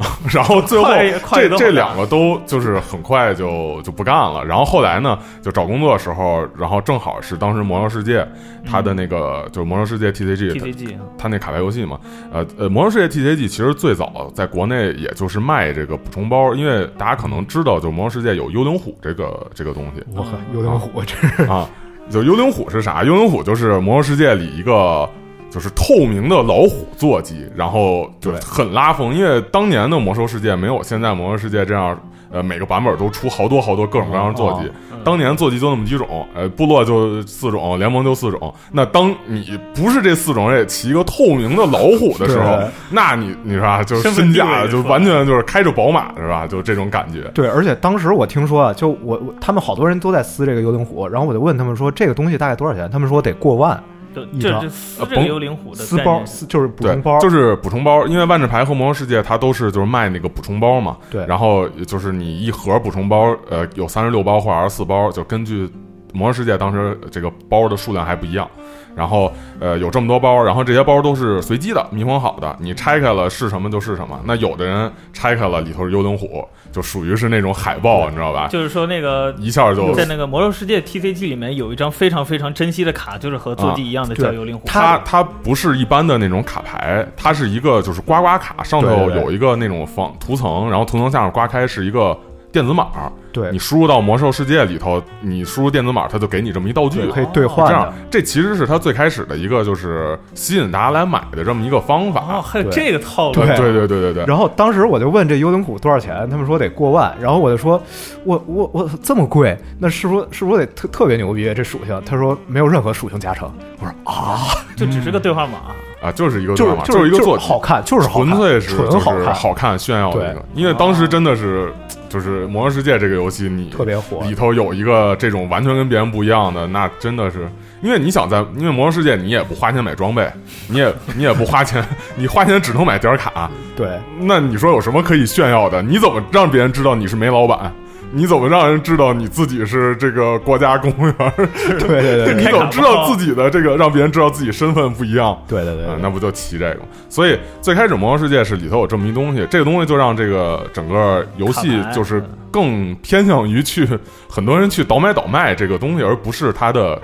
[0.33, 0.91] 然后最后
[1.37, 4.45] 这这两个都就是很快就就不干了。
[4.45, 8.27] 然后后来呢，就找工作的时候，然后正好是当时魔兽世界
[8.67, 12.01] 它的那个就是魔兽世界 TCG，它 TCG 它那卡牌游戏嘛，
[12.33, 20.03] 呃呃，魔兽世界 TCG 其实最早在国内也就是卖这个补充包，因为大家可能知道，就魔兽世界有幽灵虎这个这个东西。
[20.17, 21.43] 我靠，幽灵虎这是。
[21.45, 21.69] 啊，
[22.11, 23.03] 就幽灵虎是啥？
[23.05, 25.09] 幽灵虎就是魔兽世界里一个
[25.51, 31.99] 就是透明的老虎坐骑，然后就对很拉风，因为当年的魔兽世界没有现在魔兽世界这样，
[32.33, 34.67] 呃，每个版本都出好多好多各种各样的坐骑。
[34.67, 34.73] 嗯
[35.05, 38.55] 当年坐骑就那么几种，呃，部落就四种，联盟就四种。
[38.71, 42.57] 那当你不是这四种人也骑一个透明的老虎的时候，
[42.89, 46.47] 那你你说啊，就是身价就完全就是开着宝马是吧？
[46.47, 47.23] 就这种感觉。
[47.35, 52.89] 对，而且当时我听说啊，就我我他们好多人都在撕这个幽灵虎，然后我就问他们说这个东西大概多少钱？
[52.89, 53.83] 他们说得过万，
[54.15, 65.69] 就这一张这撕这个甭幽灵虎的撕包撕就是补充包，，就是补充包，因为万智牌和魔兽世界它都是就是卖那个补充包嘛，对，然后就是你一盒补充包，呃，有三十六包或者二十四包，就根据
[66.13, 68.49] 魔兽世界当时这个包的数量还不一样。
[68.95, 74.21] 然后呃有这么多包，然后这些包都是随机的密封好的，你拆开了是什么就是什么。
[74.27, 78.49] 那有的人拆开了里头是幽灵虎，就属于是那种海报，你知道吧？
[78.49, 84.65] 就是说那个一下就在那个魔兽世界 TCG 里面有一张非常非常珍惜的卡，就是和坐骑一样的对叫幽灵虎。
[84.67, 92.15] 它它不是一般的那种卡牌，它是一个就是刮刮卡，上头有一个那种防涂层，然后涂层下面刮开是一个
[92.53, 102.43] 电子码，对你输入到魔兽世界里头，你输入电子码，它就给你这么一道具，可以兑换这样，，这其实是它最开始的一个就是吸引大家来买的这么一个方哦，法。
[102.43, 107.83] 还有这个套路，对对对对对对，然后当时我就问这幽灵虎多少钱，他们说得过万，然后我就说，
[108.25, 112.03] 我我我这么贵，那是不是是不是得特特别牛逼这属性？
[112.05, 113.51] 他说没有任何属性加成。
[113.81, 114.39] 我说啊，
[114.77, 115.59] 就只是个兑换码。
[116.03, 120.45] 啊，就是一个就是，就是一个做是好看，就是好，纯粹是纯好看，好看炫耀的一个。
[120.55, 121.73] 因为当时真的是
[122.09, 124.21] 就是魔兽世界这个游戏，你特别火。
[124.25, 127.49] 里头有一个这种完全跟别人不一样的，那真的是，
[127.83, 130.29] 因为你想在，因为魔兽世界你也不花钱买装备，
[130.69, 131.85] 你也你也不花钱，
[132.17, 133.89] 你花钱只能买点卡，对
[134.19, 135.81] 那你说有什么可以炫耀的？
[135.83, 137.73] 你怎么让别人知道你是煤老板？
[138.15, 141.15] 你怎么让人知道你自己是这个国家公务员？
[141.81, 145.37] 对对对 你怎么知道自己的这个让别人知道自己身份不一样？
[145.49, 146.81] 对对对嗯，那不就骑这个？
[147.09, 153.89] 所以最开始魔兽世界是里头有这么一东西，这个东西就让这个整个游戏就是更偏向于去
[154.29, 157.01] 很多人去倒买倒卖这个东西，而不是它的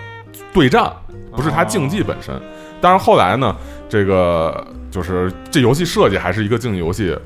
[0.53, 0.93] 对战，
[1.35, 2.35] 不是它竞技本身。
[2.81, 3.57] 但是后来呢，
[3.89, 7.17] 这个就是这游戏设计还是一个竞技游戏。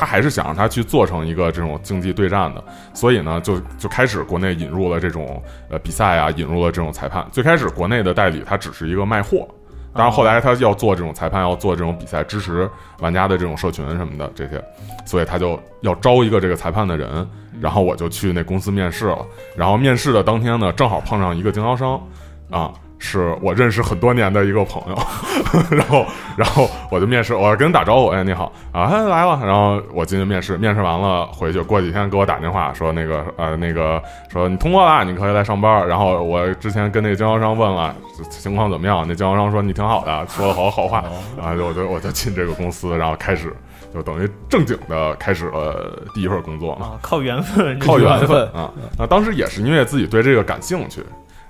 [0.00, 7.26] 他还是想让他去做成一个这种竞技对战的，所以呢，就就开始国内引入了这种呃比赛啊，引入了这种裁判。
[7.30, 9.46] 最开始国内的代理他只是一个卖货，
[9.92, 12.66] 当然后来他要做这种裁判，要做这种比赛，支持
[13.00, 14.58] 玩家的这种社群什么的这些，
[15.04, 17.28] 所以他就要招一个这个裁判的人，
[17.60, 19.18] 然后我就去那公司面试了。
[19.54, 22.00] 然后面试的当天呢，正好碰上一个经销商，
[22.48, 24.98] 啊，是我认识很多年的一个朋友，
[25.76, 28.52] 然后然后我就面试，我跟人打招呼，哎你好。
[28.72, 35.88] 啊，他来了，然后我进去面试，面试完了回去，过几天给我打电话说那个呃那个说你通过了，你可以来上班。
[35.88, 37.92] 然后我之前跟那个经销商问了
[38.28, 41.02] 情况怎么样，那经销商说你挺好的，说了好多好话，
[41.36, 43.52] 然后就我就我就进这个公司，然后开始
[43.94, 46.86] 就等于正经的开始了第一份工作嘛。
[46.86, 48.70] 啊，靠缘分，靠缘分啊。
[48.98, 51.02] 那当时也是因为自己对这个感兴趣，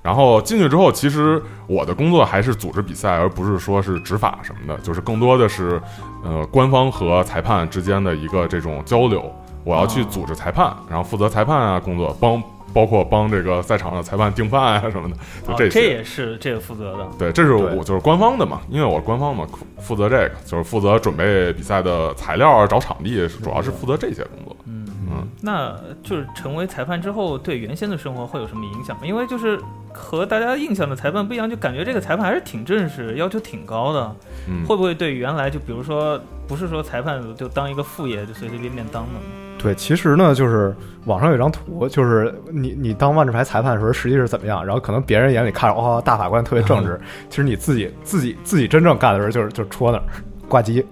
[0.03, 5.81] 然后进去之后，其实我的工作还是组织比赛，而不是说是执法什么的，就是更多的是
[6.25, 9.31] 呃官方和裁判之间的一个这种交流。
[9.63, 15.71] 我要去组织裁判，然后负责裁判啊工作，帮包括帮这个赛场的裁判订饭啊什么的，就啊这些。
[15.71, 17.07] 这也是这个负责的。
[17.19, 19.47] 对，这是我就是官方的嘛，因为我是官方嘛，
[19.79, 24.57] 负责这个，就是负责准备比赛的材料啊、找场地，主要是负责这些工作。
[24.65, 29.03] 嗯嗯，那就是成为裁判之后，对原先的生活会有什么影响吗？
[29.05, 29.59] 因为就是
[29.93, 34.17] 和大家印象的裁判不一样，就感觉这个裁判还是挺正式，要求挺高的。
[34.49, 39.21] 嗯，会不会对原来就比如说，不是说裁判就当一个副业就随随便便当的吗？
[39.59, 44.65] 对，其实呢，就是网上有一张图，就是你你当万智牌裁判的时候，实际是怎么样？
[44.65, 50.05] 然后可能别人眼里看着，哦，大法官特别正直，其实你自己自己自己真正干的时候，就是就是戳那儿
[50.49, 50.87] 挂机。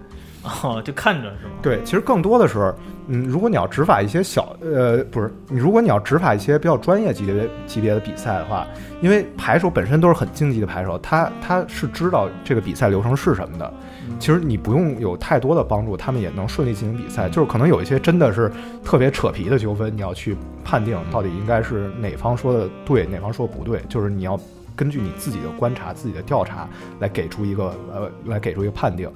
[0.62, 1.52] 哦，就看着是吗？
[1.62, 2.74] 对，其实更多的时候，
[3.08, 8.66] 嗯，如果你要执法一些小，呃，不是，你如果你要执法一些比较专业级别级别的比赛的话，
[9.00, 13.72] 因为牌手本身都是很竞技的牌手，他他是知道这个比赛流程是什么的。
[14.18, 17.28] 其实你不用有太多的帮助，他们也能顺利进行比赛。
[17.28, 18.52] 就是可能有一些真的是
[18.84, 24.38] 特别扯皮的纠纷，你要去判定到底应该是哪方说的对，哪方说的不对，就是你要
[24.76, 26.68] 根据你自己的观察、自己的调查
[27.00, 29.10] 来给出一个呃，来给出一个判定。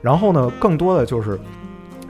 [0.00, 1.38] 然后呢，更多的就是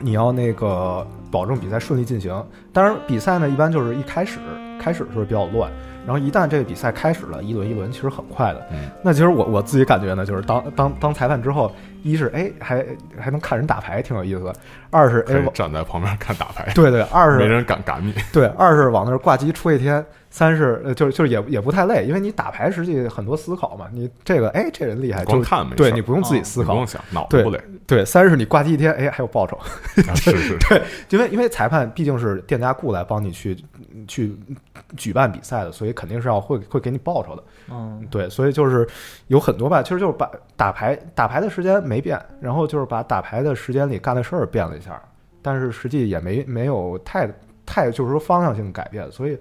[0.00, 2.30] 你要那个保证比赛顺利进行。
[2.72, 4.38] 当然，比赛呢一般就是一开始
[4.82, 5.70] 开始的时候比较乱，
[6.04, 8.66] 然后一旦这个比赛开始了，一轮一轮其实很快的。
[9.02, 12.84] 那其实我我自己感觉呢，就是当当当裁判之后，一是哎还
[13.18, 14.52] 还能看人打牌，挺有意思的；
[14.90, 20.04] 二是哎站在旁边看打牌，对对，二是没人敢赶你， 对，二是往那儿挂机出一天。
[20.34, 23.86] 三是呃，就是就是也也不太累，因为你打牌实际很多思考嘛。
[23.92, 27.60] 你这个哎，这人厉害，光看没对你不用自己思考，不用想，脑子不累。
[27.86, 29.60] 对，三是你挂机一天，哎，还有报酬。
[30.14, 33.54] 是 是，对，因为因为裁判毕竟是店家雇来帮你去
[34.07, 34.37] 去
[34.96, 37.44] 举办比赛的，所以肯定是要会会给你报酬的。
[37.70, 38.88] 嗯，对，所以就是
[39.28, 45.00] 有很多吧，其实就是把打牌打牌的时间没变，然后就是把打牌的时间里干的事儿变了一下，
[45.40, 47.31] 但是实际也没没有太
[47.64, 49.38] 太就是说方向性改变，所以。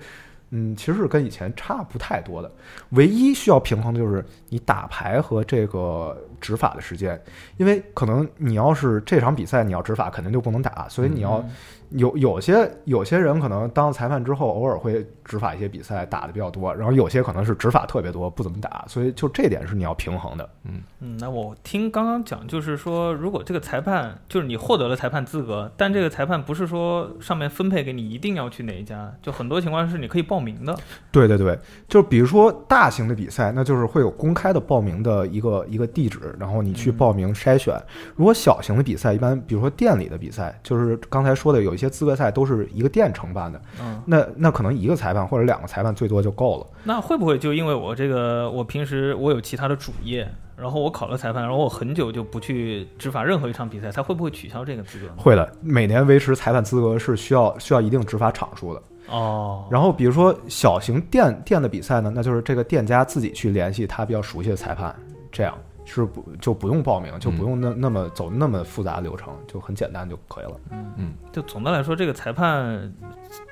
[0.54, 2.52] 嗯，其实是跟以前差不太多的，
[2.90, 7.18] 唯一需要平衡的就是你打牌和这个执法的时间，
[7.56, 11.42] 因为可能你要是这场比赛你要执法，肯定就不能打，所以你要。
[11.92, 16.74] 有有些有些人可能当了裁判之后，偶尔会执法一些比赛，打的比较多。
[16.74, 18.86] 然后有些可能是执法特别多，不怎么打。
[18.88, 20.50] 所以就这点是你要平衡的。
[20.64, 30.78] 嗯嗯，那我听刚刚讲，就是说，如果这个裁判就是你获得了裁判资格，但这个裁判不是说上面分配给你一定要去哪一家，就很多情况是你可以报名的。
[31.12, 37.76] 对对对，就比如说大型的比赛，那就是会有公开的报名的一个一个地址，然后你去报名筛选。
[38.16, 46.68] 如果小型的比赛，一般比如说店里的比赛，就是刚才说的有一些资格赛都是一个店承办的，嗯，那那可能一个裁判或者两个裁判最多就够了。
[46.84, 55.08] 那会不会就因为我这个，我平时我有其他的主业，然后我考了裁判，然后我很久就不去执法任何一场比赛，他会不会取消这个资格？
[55.18, 58.82] 会的，每年维持裁判资格是需要需要一定执法场数的。
[59.10, 64.96] 哦，然后比如说小型店店的比赛呢，那就是这个店家自己去联系他比较熟悉的裁判，
[65.32, 65.58] 这样。
[65.84, 70.52] 是不就不用报名，就不用那那么走那么复杂的流程，就很简单就可以了。
[70.72, 72.94] 嗯嗯，就总的来说，这个裁判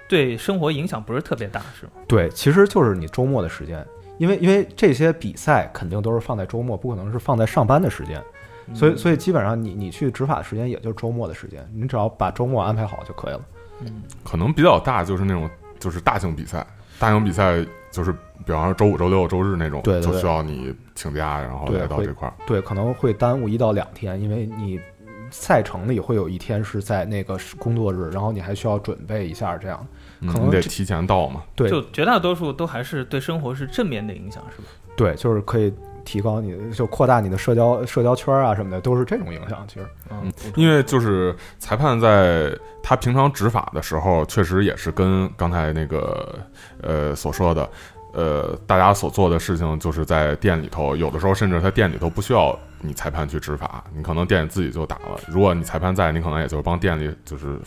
[0.07, 1.91] 对生活影响不是特别大，是吗？
[2.07, 3.85] 对，其实就是你周末的时间，
[4.17, 8.23] 因为因为这些比赛肯定都是放在周末，不可能是放在上班的时间，
[8.73, 13.41] 所以所以基本上你你去执法的时间也就是周末的时间，你只要把周末安排好就可以了。
[13.81, 16.65] 嗯，可能比较大就是那种就是大型比赛，
[16.99, 17.65] 大型比赛。
[17.91, 18.11] 就是
[18.45, 22.33] 比方说周五、周六、周日那种，对，就需要你请假，然后来到这块儿。
[22.45, 24.79] 对，可能会耽误一到两天，因为你
[25.31, 29.87] 赛程里会有一天是在那个工作日，然后你还需要准备一下，这样
[30.21, 31.43] 可能得提前到嘛。
[31.55, 34.67] 对，就绝大多数都还是对生活是正面的影响，是吧？
[34.95, 35.73] 对，就是可以
[36.03, 39.65] 提高你，就扩大你的社交社交圈啊什么的，都是这种影响。
[39.67, 46.39] 其实，嗯，因为就是裁判在他平常执法的时候，确实也是跟刚才那个
[46.81, 47.69] 呃所说的，
[48.13, 55.19] 呃，大家所做的事情，就是在店里头，有的时候甚至他店里头不需要你裁判去执法，你可能店里自己就打了。
[55.27, 57.59] 如果你裁判在，你可能也就是帮店里就是。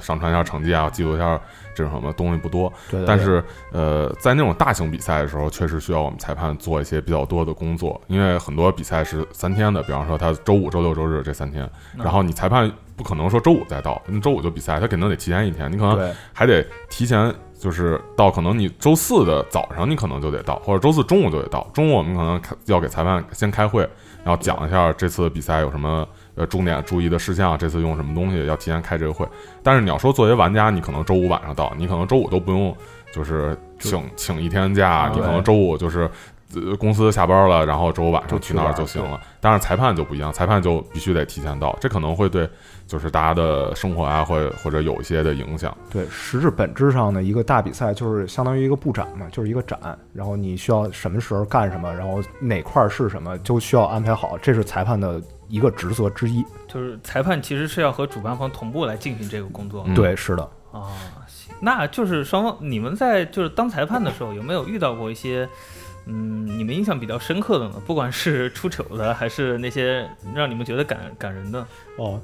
[0.00, 1.40] 上传一下成绩啊，记录一下
[1.74, 2.72] 这种什么东西不多。
[2.90, 3.04] 对。
[3.06, 21.68] 但是，呃，在那种大型比赛的时候，确实需要我们裁判做一些比较多的工作，因为很多比赛是三天的，比方说他周五、周六、周日这三天，然后你裁判不可能说周五再到，你周五就比赛，他肯定得提前一天，你可能还得提前，就是到可能你周四的早上你可能就得到，或者周四中午就得到。
[21.72, 23.80] 中午我们可能要给裁判先开会，
[24.22, 26.06] 然后讲一下这次比赛有什么。
[26.36, 29.26] 呃，重点注意的事项，这次用什么东西，要提前开这个会。
[29.62, 32.76] 但是你要说作为玩家，你可能周五晚上到，你可能周五都不用，
[33.12, 36.10] 就是请请一天假，你可能周五就是
[36.78, 39.20] 公司下班了，然后周五晚上去那儿就行了。
[39.40, 42.48] 但是裁判就不一样，裁判就必须得提前到，这可能会对
[42.86, 45.76] 就是大家的生活啊，或或者有一些的影响。
[45.90, 49.78] 对，实质本质上的一个大比赛就是相当于一个布展嘛，就是一个展，
[50.12, 55.20] 然后你需要什么时候干什么，然后哪块是什么，就需要安排好，这是裁判的。
[55.46, 59.86] 一个职责之一，就是裁判其实是要和主办方同步来进行这个工作。
[59.94, 60.42] 对，是的。
[60.72, 60.88] 啊，
[61.28, 65.46] 行，那就是双方你们在就是当裁判的时候有没有遇到过一些
[66.06, 67.74] 嗯你们印象比较深刻的呢？
[67.86, 71.66] 不管是出糗的，还是那些让你们觉得感感人的？
[71.96, 72.20] 哦，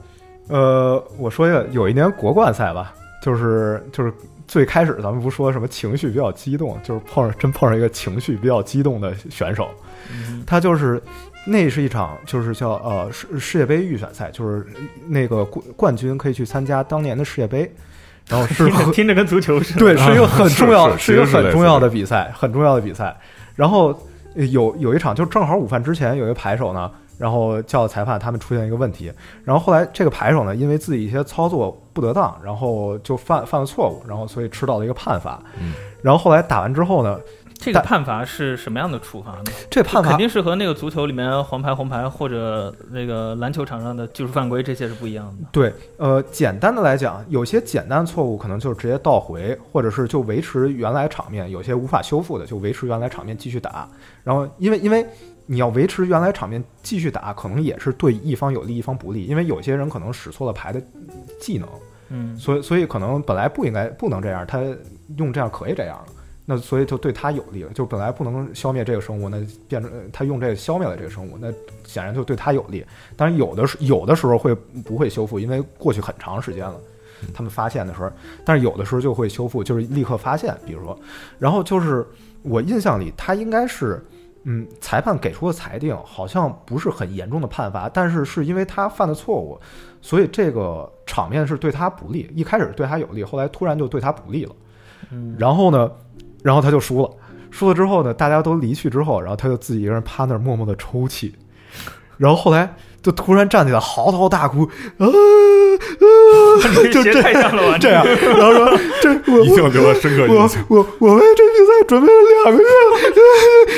[0.49, 4.13] 呃，我说一个，有一年国冠赛吧，就是就是
[4.47, 9.71] 最开始咱们不说什么情绪比较激动，就是碰上真碰上一个情绪比较激动的选手，
[10.13, 11.03] 嗯他就是
[11.47, 14.67] 那是一场就是叫呃世世界杯预选赛，就是
[15.09, 17.73] 那个冠冠军可以去参加当年的世界杯，
[18.29, 19.79] 然后是 听着跟足球似的。
[19.79, 23.17] 对，是一个很重要，是是一个很重要的比赛，很重要的比赛。
[23.61, 23.95] 然后
[24.35, 29.13] 呃有有一场，就正好午饭之前，有一个牌手呢，然后叫裁判他们出现一个问题，
[29.45, 35.39] 然后后来这个牌手呢，因为自己一些操作不得当，然后就犯犯了错误，然后所以吃到了一个判罚。
[35.61, 37.21] 嗯然后后来打完之后呢，
[37.61, 39.45] 这个判罚是什么样的处罚呢？
[39.71, 45.47] 这判罚肯定是和那个足球里面黄牌、红牌或者那个篮球场上的技术犯规这些是不一样的。
[45.53, 53.87] 对，呃，简单的来讲，有些简单错误可能就是直接倒回，或者是就维持原来场面；有些无法修复的，就维持原来场面继续打。
[54.25, 55.07] 然后，因为因为
[55.45, 59.27] 你要维持原来场面继续打，可能也是对一方有利，一方不利。
[59.27, 60.81] 因为有些人可能使错了牌的
[61.39, 61.69] 技能，
[62.09, 64.63] 嗯，所以所以可能本来不应该不能这样，他
[65.19, 66.07] 用这样可以这样了。
[66.51, 69.39] 那所以就对他有利了，就本来不能消灭这个生物，那
[69.69, 71.53] 变成呃他用这个消灭了这个生物，那
[71.85, 72.85] 显然就对他有利。
[73.17, 74.53] 但是有的时有的时候会
[74.85, 76.75] 不会修复，因为过去很长时间了，
[77.33, 78.11] 他们发现的时候，
[78.45, 80.99] 但是有的时候就会修复，就是立刻发现，比如说，
[81.39, 82.05] 然后就是
[82.43, 84.05] 我印象里他应该是。
[84.45, 89.61] 嗯，裁判给出的裁定好像不是很严重的判罚，但是是因为他犯的错误，
[90.01, 92.27] 所以这个场面是对他不利。
[92.35, 94.57] 一开始对他有利，后来突然就对他不利了。
[95.11, 95.93] 嗯然后呢，
[96.43, 97.11] 然后他就输了。
[97.51, 101.35] 输了之后呢，大家都离去之后，然后他就自己一个人趴那儿默默的抽泣。
[102.17, 104.69] 然后后来就突然站起来嚎啕大哭，
[104.99, 105.09] 啊啊！
[106.93, 107.79] 就这样了吧？
[107.79, 110.63] 这样，然后说这我一定留了深刻我印象。
[110.69, 112.69] 我我为这比赛准备了两个月，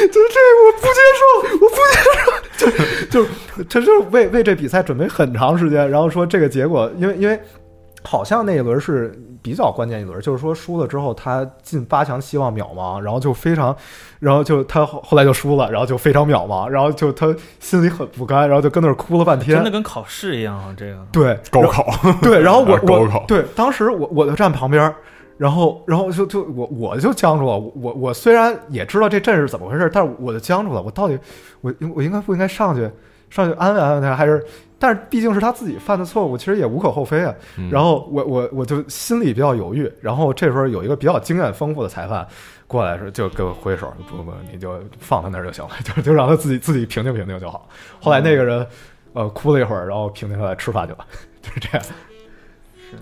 [0.09, 1.23] 就这我不接受，
[1.61, 2.73] 我不接
[3.07, 3.29] 受，就就
[3.71, 7.41] 他就是为为这比赛准备很长时间，然后说这个结果，因为因为
[8.03, 13.77] 好像那一轮是比较关键一轮，就是说输了之后他进八强希望渺茫，然后就非常，
[14.21, 20.73] 然后就他后后来就输了，然后就非常渺茫，然后就他心里很不甘，然后就跟那儿哭了半天真的，跟考试一样啊！
[20.77, 21.85] 这个对，高考，
[22.23, 24.95] 对，然后我我 高考对当时我我就站旁边儿，
[25.39, 27.59] 然后然后就就我我就僵住了。
[27.59, 30.81] 我我我虽然也知道这阵是怎么回事，但是我就僵住了。
[30.81, 31.19] 我到底
[31.61, 32.89] 我我应该不应该上去
[33.29, 34.45] 上去安慰安慰他，还是？
[34.83, 37.33] 但是毕竟是他自己犯的错误，其实也无可厚非啊。
[37.57, 39.89] 嗯然后我我我就心里比较犹豫。
[40.01, 42.27] 然后这时候有一个比较经验丰富的裁判
[42.67, 47.69] 过来说，就给我挥手，不不，你就放他那儿就行了， 就就让他自己自己平静平静就好。
[48.01, 48.67] 后来那个人
[49.13, 51.07] 呃哭了一会儿，然后平静下来吃饭去了，
[51.41, 51.87] 就是这样。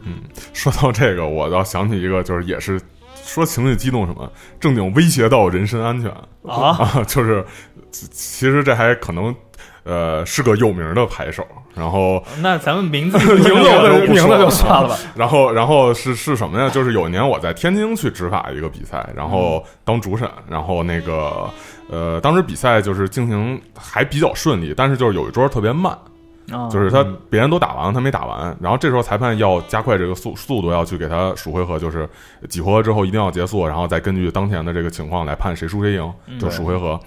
[0.03, 0.19] 嗯
[0.53, 2.79] 说到这个，我倒想起一个，就是也是
[3.25, 6.11] 说情绪激动什么，正经威胁到人身安全
[6.45, 7.43] 啊啊，就是
[7.91, 9.35] 其其实这还可能
[9.85, 14.97] 呃是个有名的牌手，然后那咱们名字 名字我就不名字就算了吧。
[15.17, 16.69] 然后，然后是是什么呀？
[16.69, 21.49] 就是有一年我在天津去执法一个比赛，然后当主审，然后那个
[21.89, 25.93] 呃，当时比赛就是进行还比较顺利，但是就是有一桌特别慢，
[26.53, 32.09] 啊，就是他别人都打完了，他没打完，然后这时候裁判要加快这个速速度，要去给他数回合，就是
[32.49, 36.99] 几回合之后一定要结束，然后再根据当前的这个情况来判谁输谁赢，嗯就数回合。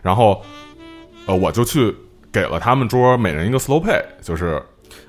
[0.00, 0.42] 然后
[1.26, 1.94] 呃，我就去
[2.32, 4.60] 给了他们桌每人一个 slow play，就是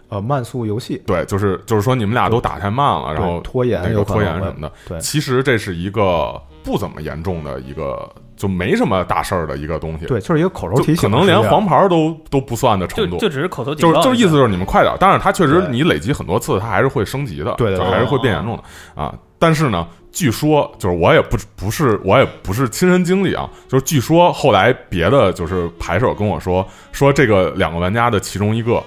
[0.09, 4.71] 呃，慢速游戏，对，就是就是说你们俩都打太慢了，然后拖延拖延什么的。
[4.87, 10.05] 对其实这是一个不怎么严重的一个，就没什么大事儿的一个东西。
[10.05, 13.17] 对，就是一个口头提醒，可能连黄牌都都不算的程度。
[13.17, 18.63] 就就只是口头警就就是意思就是你们快点儿，但是它确实你累积很多次，它还是会升级的，对对对就还是会变严重的
[19.01, 19.13] 啊。
[19.43, 28.81] 但是呢，据说就是我也不不是我也不是亲身经历啊，就是据说后来别的就是牌手跟我说，说这个两个玩家的其中一个。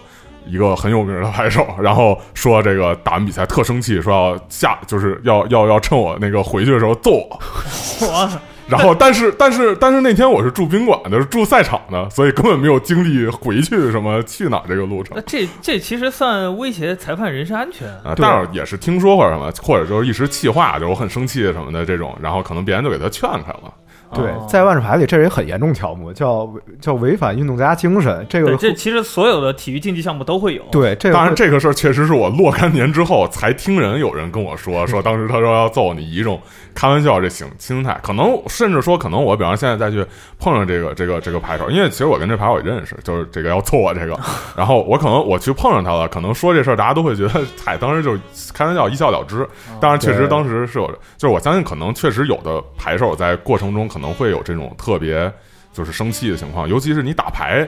[0.49, 7.41] 一个很有名的牌手，然后说这个打完比赛特生气，说要下就是要要要趁我那个回去的时候揍我，
[8.71, 17.87] 然后，但是，但是，但是那天我是住宾馆的，是住赛场的，所以根本没有精力回去什么去哪儿这个路程那这这其实算威胁裁判人身安全。
[18.03, 18.15] 啊。
[18.17, 23.73] 对但是也是听说或者什么，或者就是一时气话，就是我很生气什么的这种，然后可能别人就给他劝开了
[24.15, 26.49] 对哦，在万智牌里这是一很严重条目，叫
[26.81, 28.25] 叫违反运动家精神。
[28.29, 30.63] 这个，这其实所有的体育竞技项目都会有。
[30.71, 36.41] 对这个当然，这个事儿确实是我若干年之后才听人有人跟我说，说 当时他说要揍你，以一种
[36.75, 40.05] 开玩笑这心心态，可能甚至说，可能我比方现在再去
[40.39, 44.19] 碰上这个这个这个牌手，因为其实我跟这牌我也认识，就是这个要揍我这个，
[44.57, 48.17] 然后我可能我去碰上他了，可能说这事儿大家都会觉得，嗨，当时就
[48.55, 49.47] 开玩笑一笑了之。
[49.81, 50.87] 当然，确实当时是有，
[51.17, 55.33] 就是我相信可能确实有的牌手在过程中可能会有这种特别
[55.73, 57.67] 就是生气的情况，尤其是你打牌。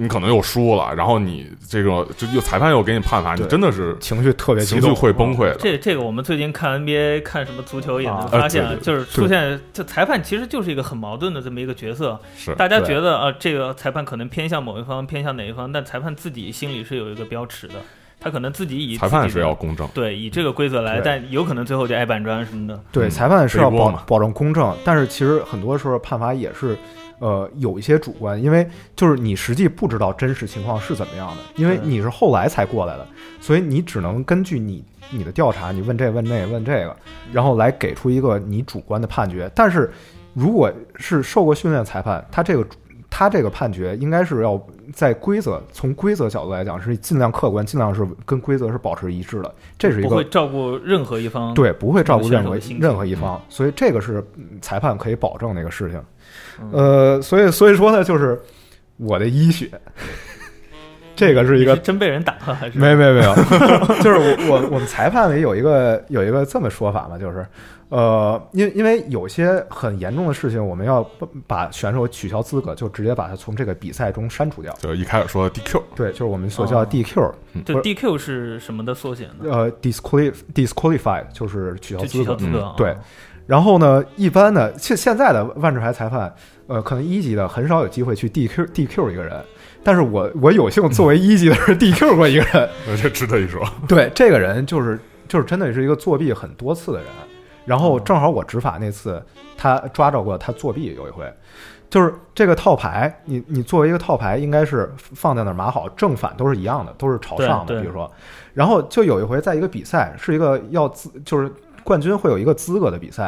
[0.00, 5.56] 你可能又输了，然后你这个就又裁判又给你判罚，你真的是情绪特别激动，情绪会崩溃的。
[5.56, 12.16] 这这个我们最近看 NBA 看什么足球也能啊发现，呃对对就是出现就裁判其实就是一个很矛盾的这么一个角色。
[12.36, 17.74] 是大家觉得啊、这个裁判可能偏向某一方，偏向哪一方，但裁判自己心里是有一个标尺的，
[18.20, 22.80] 他可能自己以裁判自己的是要公正，对以这个规则来，但有可能最后就挨板砖什么的。
[22.90, 26.76] 对，嗯裁判是要保保证公正，但是其实很多时候判罚也是，
[27.20, 33.06] 呃，有一些主观，因为就是你实际不知道真实情况是怎么样的，因为你是后来才过来的，
[33.40, 36.96] 所以你只能根据你你的调查，你问这问那问这个，
[37.32, 39.50] 然后来给出一个你主观的判决。
[39.54, 39.90] 但是
[40.34, 42.66] 如果是受过训练裁判，他这个
[43.10, 44.60] 他这个判决应该是要
[44.92, 51.54] 在规则从规则角度来讲是尽量客观，尽量是跟规则是保持一致的，这是一个不会照顾任何一方。
[51.54, 56.00] 对，不会照顾任何任何一方，所以这个是嗯裁判可以保证的一个事情。
[56.60, 58.40] 嗯呃，所以所以说呢，就是
[58.96, 59.70] 我的医学，
[61.18, 62.78] 这个是一个是真被人打了还是？
[62.78, 63.34] 没没没有，
[64.00, 64.16] 就是
[64.48, 67.44] 我我 我们裁判里有一个有一个这么说法嘛，就是
[67.88, 71.04] 呃，因因为有些很严重的事情，我们要
[71.46, 74.72] 把选手取消资格，就直接把他从这个比赛中删除掉。
[74.78, 77.32] 就是一开始说的 DQ，对，就是我们所叫 DQ，、
[77.64, 79.50] 对 DQ 是什么的缩写呢？
[79.50, 82.22] 呃，disqualif disqualify 就是取消就资格。
[82.22, 82.58] 取消资格。
[82.60, 82.94] 嗯啊对
[83.46, 86.30] 然后呢，一般的现现在的万智牌裁判，
[86.66, 89.42] 呃，可能一级的很少有机会去 DQ DQ 一个人，
[89.82, 93.62] 但是我我有幸作为一级的是 DQ 过一个人，呃这值得一说。
[93.86, 97.08] 对，这个人就是就是真的是一个作弊很多次的人，
[97.64, 99.22] 然后哦正好我执法那次
[99.56, 101.24] 他抓着过他作弊有一回。
[101.90, 107.80] 就是这个套牌，你你作为一个套牌，应该是放在那儿码好，正反都是一样的，都是朝上的。
[107.80, 108.12] 比如说，
[108.52, 111.50] 然后就有一回在一个比赛，是一个要自，就是
[111.88, 113.22] 冠军会有一个资格的比赛。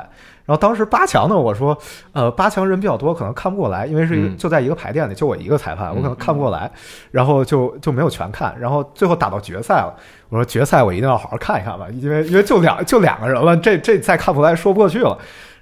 [0.45, 1.77] 然后当时八强呢，我说，
[2.13, 6.71] 呃，八强人比较多，可能看不过来，因为是一个、嗯就在一个牌店里，就我一个裁判，我可能嗯看不过来，
[7.11, 8.55] 然后就就没有全看。
[8.61, 9.95] 然后最后打到决赛了，
[10.29, 15.17] 我说决赛我一定要好好看一看吧，因为因为就两就两个人了，这这再看不来说不过去了。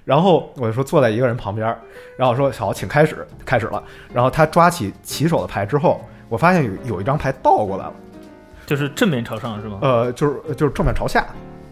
[0.05, 1.67] 然后我就说坐在一个人旁边，
[2.17, 3.83] 然后说好，请开始，开始了。
[4.11, 7.93] 然后他抓起起手的牌之后，我发现有有一张牌倒过来了，
[8.65, 9.77] 就是正面朝上是吗？
[9.81, 11.27] 呃，就是就是正面朝下，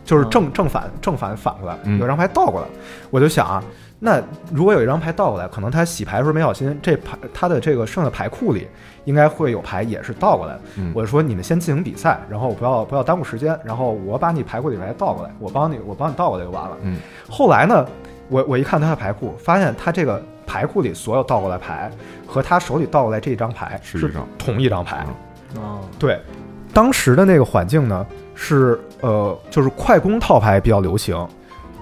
[0.07, 1.99] 就是正正反正反反过来，嗯。
[1.99, 2.67] 有一张牌倒过来，
[3.11, 3.61] 我就想啊，
[3.99, 4.21] 那
[4.53, 8.67] 如果有一张牌倒过来，可能他洗牌的时候没小心，这牌他的这个剩下牌库里
[9.03, 10.53] 应该会有牌也是倒过来。
[10.53, 10.61] 的。
[10.77, 10.93] 嗯。
[10.95, 16.77] 我就说你们先进行比赛，然后不要不要耽误时间，然后我把你牌库里牌倒过来，我帮你我帮你倒过来就完了。
[16.83, 16.97] 嗯，
[17.29, 17.85] 后来呢，
[18.29, 21.91] 我我一看他的牌库，发现他这个牌库里所有倒过来牌
[22.25, 25.05] 和他手里倒过来这一张牌是同一张牌。
[25.55, 26.19] 哦，对，
[26.73, 28.05] 当时的那个环境呢
[28.35, 31.15] 是呃，就是快攻套牌比较流行。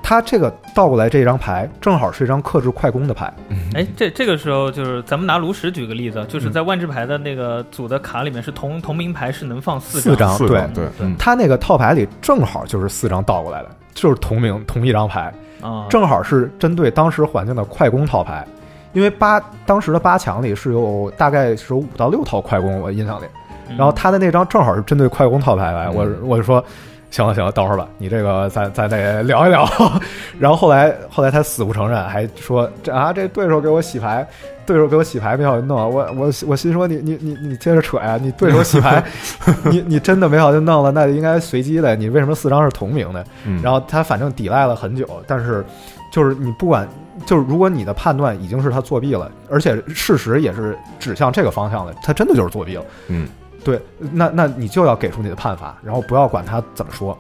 [0.08, 3.34] 他这个倒过来这一张牌，正好是一张克制快攻的牌。
[3.74, 18.46] 哎，这这个时候就是咱们拿炉石举个例子，就是嗯在万智牌的那个组的卡里面是同同名牌是能放四四张对四张对，嗯他那个套牌里正好就是四张倒过来的，就是同名同一张牌，啊，正好是针对当时环境的快攻套牌。
[18.94, 23.26] 因为八当时的八强里是有大概是有五到六套快攻，我印象里。
[23.70, 26.64] 嗯然后他的那张正好是针对快攻套牌来，嗯我我就说，
[27.12, 29.68] 行了行了，等会儿吧，你这个咱咱得聊一聊。
[30.40, 34.28] 然后后来后来他死不承认，还说这啊这对手给我洗牌，
[34.66, 39.04] 对手给我洗牌没好弄，我我我心说你你你你接着扯呀，你对手洗牌，
[39.72, 43.24] 你你真的没好就弄了，那应该随机的，你为什么四张是同名的？
[43.46, 45.64] 嗯，然后他反正抵赖了很久，但是
[46.12, 46.88] 就是你不管，
[47.26, 52.84] 就是如果你的判断已经是他作弊了，而且事实也是指向这个方向的，他真的就是作弊了。
[53.08, 53.28] 嗯，
[53.66, 57.18] 对，那那你就要给出你的判罚，然后不要管他怎么说，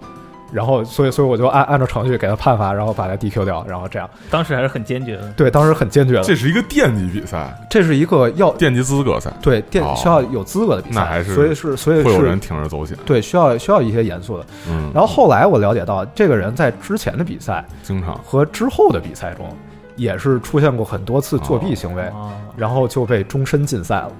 [0.53, 4.07] 然后所以所以我就按按照程序给他判罚，然后把他 DQ 掉，然后这样。
[4.29, 5.27] 当时还是很坚决的。
[5.31, 12.95] 对，当时很坚决的，这是一个电击比赛，这是一个要电击资格赛，对电哦需要有资格的比赛，那还是所以是所以是会有人铤而走险。
[13.05, 14.45] 对需要需要一些严肃的。
[14.69, 19.49] 嗯，然后后来我了解到，这个人在之前的比赛经常和之后的比赛中，
[19.95, 24.11] 也是出现过很多次作弊行为，啊，然后就被终身禁赛了。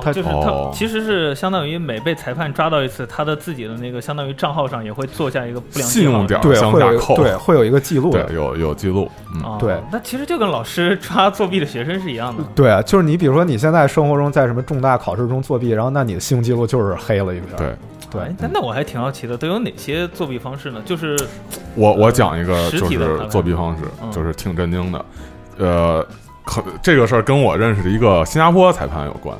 [0.00, 8.16] 他就是他哦其实是相当于每被裁判抓到一次，他的自己的那个相当于账号上也会做下一个不良信用点儿对，会有一向下扣，对会有一个记录。
[8.32, 12.42] 有有记录，嗯，哦对那其实就跟老师 抓作弊的学生是一样的。
[12.54, 17.56] 对啊，就是你比如说你现在生活中在什么重大考试中作弊，然后那你的信用记录就是黑了一片。
[17.56, 17.74] 对
[18.10, 20.80] 对哎，那那我还挺好奇的，都有哪些作弊方式呢？
[20.84, 21.16] 就是
[21.74, 25.04] 我我讲一个实就是体的作弊方式，嗯就是挺震惊的，
[25.58, 26.06] 呃，
[26.46, 29.36] 可这个事儿跟我认识的一个新加坡裁判有关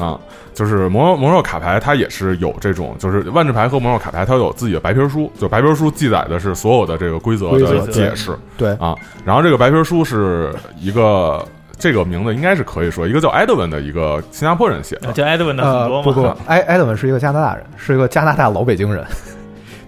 [0.00, 0.18] 啊，
[0.52, 11.46] 就是魔魔兽卡牌它也是有这种，就是万智牌和魔兽卡牌它有自己的白皮书，就白皮书记载的是所有的这个规则的解释对啊，然后这个白皮书是一个。
[11.78, 16.04] 这个名字应该是可以说，一个叫埃德文的一个新加坡人写的，叫艾德文的很呃，多嘛。
[16.04, 19.04] 不不，埃埃德文是一个加拿大人，是一个加拿大老北京人。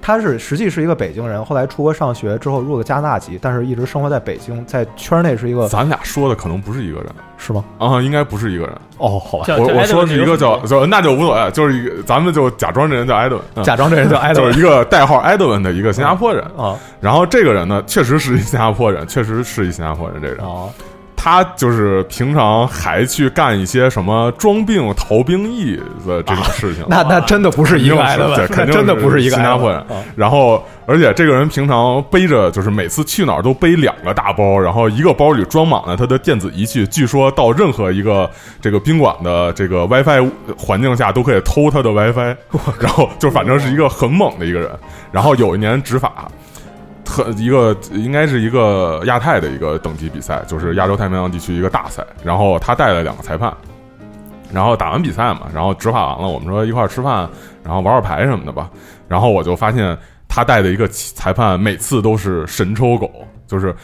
[0.09, 7.63] 他是实际是一个北京人，后来出国上学之后入了加拿大籍，但是一直生活在北京，在圈内是一个咱俩说的可能不是一个人是吗？
[7.77, 8.75] 啊，应该不是一个人。
[8.97, 16.43] 哦，好吧，叫叫我我说是一个叫艾德文就那就无所谓，就是一个咱们就假装这人叫艾德文，嗯假装这人叫艾德文就是一个代号艾德文的一个新加坡人。
[16.57, 20.23] 啊然后这个人呢，确实是一新加坡人，确实是一新加坡人。
[20.23, 20.71] 这人，哦
[21.21, 26.85] 他就是平常还去干一些什么装病逃兵役的这种事情。
[26.89, 36.87] 那那真的不是一个埃德文，对肯定真的不是一个新加坡人然后，而且这个人平常背着，就是每次去哪儿都背两个大包，然后一个包里装满了他的电子仪器。
[36.87, 42.37] 据说到任何一个这个宾馆的这个 WiFi 环境下都可以偷他的 WiFi。
[42.79, 44.71] 然后就反正是一个很猛的一个人。
[45.11, 46.31] 然后有一年执法。
[47.09, 53.53] 特一个应该是一个亚太的一个等级比赛，就是亚洲太平洋地区一个大赛，然后他带了两个裁判，
[54.53, 57.29] 然后打完比赛嘛，然后执法完了，我们说一块儿吃饭，
[57.65, 58.71] 然后玩玩牌什么的吧，
[59.09, 59.97] 然后我就发现
[60.29, 63.11] 他带的一个裁判每次都是神抽狗，
[63.47, 63.75] 就是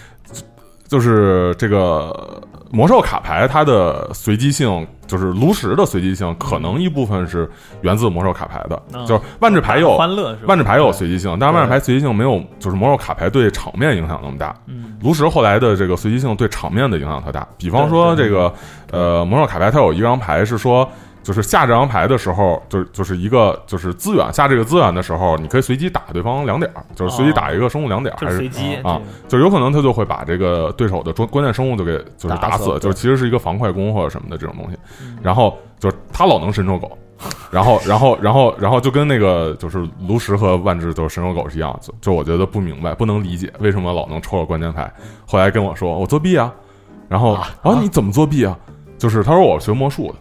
[0.95, 2.41] 就是这个
[2.71, 10.45] 魔兽卡牌它的随机性，就是炉石的随机性，可能一部分是源自魔兽卡牌的，嗯就是万智牌有欢乐是吧？
[10.47, 14.55] 万智牌有随机性，但是万智牌随机性没有就是魔兽卡牌对场面影响那么大。
[14.69, 18.55] 嗯，炉石后来的这个随机性对场面的影响特大，比方说这个
[18.93, 20.89] 呃魔兽卡牌它有一张牌是说。
[21.25, 34.77] 就是下这张牌的时候，就就是一个就是资源下这个资源的时候，你可以随机打对方两点儿，就是随机打一个生物两点儿，还是随机啊，就有可能他就会把这这个对手的关关键生物就给就是打死，就是其实是一个防快攻或者什么的这种东西。
[35.01, 36.99] 嗯然后就是他老能神抽狗，
[37.53, 44.93] 然后 然后然后然后就跟那个就是炉石和万智就是神抽狗是一样，就就我觉得不明白，不能理解为什么老能抽到关键牌。
[45.25, 46.53] 后来跟我说我作弊啊，
[47.09, 48.59] 然后啊啊你怎么作弊啊？
[48.99, 50.15] 就是他说我学魔术的，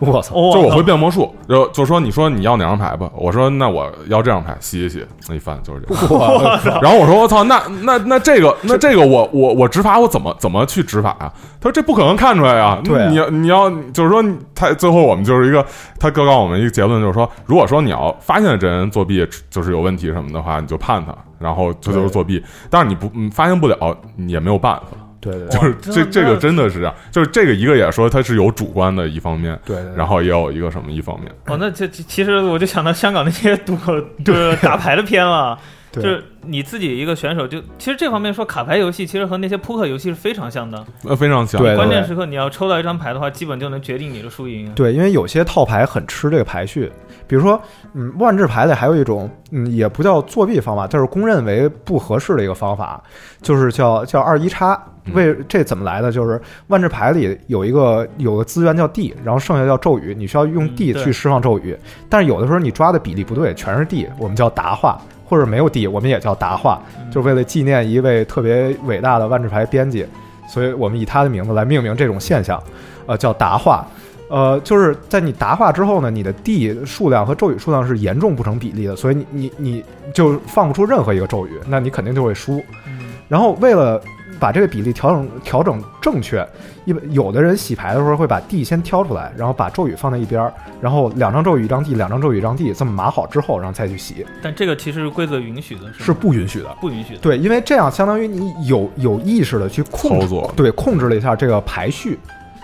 [0.08, 11.30] 我操，哦，就我会变魔术，就就说你说你要哪张牌吧，我说那我要这张牌，洗一洗，那一翻就是这 然后我说我操，那那那这个那这个我我我执法我怎么怎么去执法啊、
[11.60, 12.80] 他说这不可能看出来啊
[13.10, 14.24] 你要你要就是说
[14.54, 15.64] 他最后我们就是一个
[15.98, 22.42] 他告诉我们一个结论，就是说如果说你要发现这人作弊就是有问题什么的话，你就判他，然后这就是作弊。
[22.70, 24.82] 但是你不嗯发现不了，你也没有办法。
[25.20, 25.50] 对对对。
[25.50, 31.30] 就是这这这个真的是这样，就是这个一个也说它是有主观的一方面，对对，然后也有一个什么一方面。
[31.46, 33.76] 哦，那这其其实我就想到香港那些赌
[34.24, 35.58] 就是打牌的片了，
[35.92, 44.72] 就是你自己一个选手就，其实这方面说卡牌游戏其实和那些扑克游戏是非常像的，呃，非常像，对关键时刻你要抽到一张牌的话，基本就能决定你的输赢。
[44.74, 46.90] 对，因为有些套牌很吃这个排序，
[47.26, 47.60] 比如说，
[47.94, 53.02] 嗯，万智牌里还有一种，嗯，也不叫作弊方法，但是公认为不合适的一个方法，
[53.42, 54.80] 就是叫叫二一叉。
[55.10, 56.10] 嗯为这怎么来的？
[56.10, 61.76] 就是万智牌里有一个有个资源叫地，然后剩下叫咒语，你需要用地去释放咒语。
[62.08, 70.06] 但是有的时候你抓的比例不对，全是地，我们叫达化，或者没有地，我们也叫达化，嗯就是为了纪念一位特别伟大的万智牌编辑，
[70.48, 72.62] 所以我们以他的名字来命名这种现象，
[73.06, 73.86] 呃，叫达化。
[74.28, 79.84] 呃，就是在你达化之后呢，你的地数量和咒语数量是严重不成比例的，所以你你你
[80.14, 82.62] 就放不出任何一个咒语，那你肯定就会输。
[82.86, 84.00] 嗯然后为了
[84.40, 86.44] 把这个比例调整调整正确，
[86.86, 96.74] 一般有的人洗牌的时候会把地先挑出来，然后把咒语放在一边儿，然后两张咒语一张地，两张咒语一张地，这么码好之后，然后再去洗，但这个其实是规则允许的，是是不允许的。
[96.80, 97.20] 不允许的。
[97.20, 102.18] 对，因为这样相当于你有有意识的去控制操作对，控制了一下这个排序，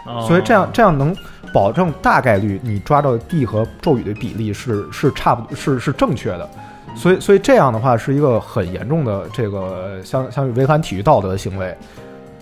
[0.06, 1.14] 哦所以这样这样能
[1.52, 6.48] 保证大概率你抓到的地和咒语的比例是是差不多是是正确的。
[6.96, 11.76] 所以所以这样的话是一个很严重的这个相相于违反体育道德的行为。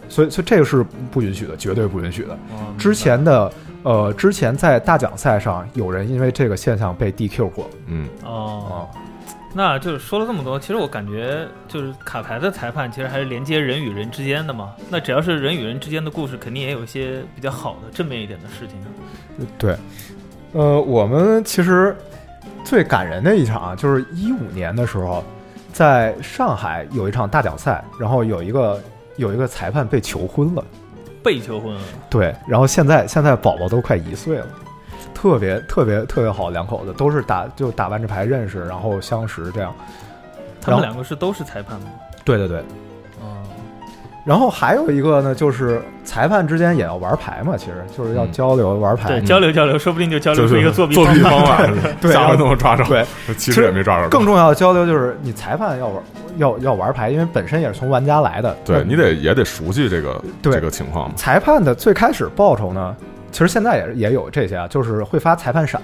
[0.08, 2.34] 所以所以这个是不允许的，绝对不允许的。
[2.34, 3.50] 哦之前的
[3.82, 9.00] 呃，之前在大奖赛上，有人因为这个现象被 DQ 过嗯，哦，啊。
[9.56, 14.72] 那就是说了这么多，其实我感觉就是卡牌的裁判其实还是连接人与人之间的嘛。
[14.90, 18.76] 那只要是人与人之间的故事，肯定也有一些比较好的正面一点的事情。
[19.56, 19.76] 对，
[20.52, 21.96] 呃，我们其实
[22.64, 25.22] 最感人的一场啊就是一五年的时候，
[25.72, 28.80] 在上海有一场大奖赛，然后有一个
[29.16, 30.64] 有一个裁判被求婚了，
[31.22, 34.46] 被求婚了，对，然后现在现在宝宝都快一岁了，
[35.14, 39.74] 特别特别特别好，两口子都是打就打完这牌认识，然后相识这样。
[40.60, 41.86] 他们两个是都是裁判吗？
[42.24, 42.64] 对对对，哦，
[44.24, 49.08] 然后还有一个呢，就是裁判之间也要玩牌嘛，其实就是要嗯交流玩牌。
[49.08, 51.66] 对，交流交流，说不定就交流出一个作弊作弊方方法，
[52.00, 52.82] 对下回都能抓着。
[52.84, 53.04] 对，
[53.36, 54.08] 其实也没抓着。
[54.08, 56.02] 更重要的交流就是你裁判要玩
[56.38, 58.56] 要要玩牌，因为本身也是从玩家来的。
[58.64, 61.14] 对你得也得熟悉这个这个情况。
[61.14, 62.96] 裁判的最开始报酬呢，
[63.30, 65.80] 其实现在也也有这些啊，就是会发裁判闪。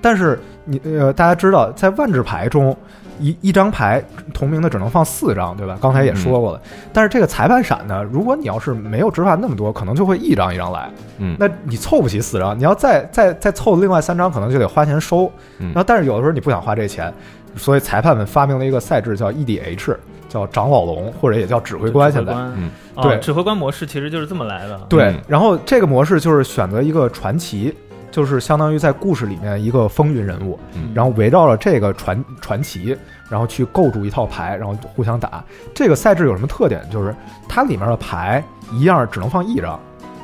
[0.00, 2.76] 但是你呃，大家知道，在万智牌中，
[3.20, 5.76] 一一张牌同名的只能放四张，对吧？
[5.80, 6.60] 刚才也说过了。
[6.92, 10.88] 但是这个裁判闪呢，如果你要是没有执法那么多，可能就会一张一张来。
[11.18, 15.30] 嗯，那你凑不齐四张，你要再再再凑另外三张，可能就得花钱收。
[15.58, 17.12] 嗯然后，但是有的时候你不想花这钱，
[17.56, 19.96] 所以裁判们发明了一个赛制叫 EDH，
[20.28, 22.12] 叫长老龙，或者也叫指挥官。
[22.12, 24.78] 现在嗯哦对指挥官模式其实就是这么来的。
[24.88, 27.74] 对嗯，然后这个模式就是选择一个传奇，
[28.18, 32.98] 就是相当于在故事里面一个风云人物，嗯然后围绕着这个传传奇，
[33.30, 35.44] 然后去构筑一套牌，然后互相打。
[35.72, 36.84] 这个赛制有什么特点？
[36.90, 37.14] 就是
[37.48, 38.42] 它里面的牌
[38.72, 39.78] 一样只能放一张。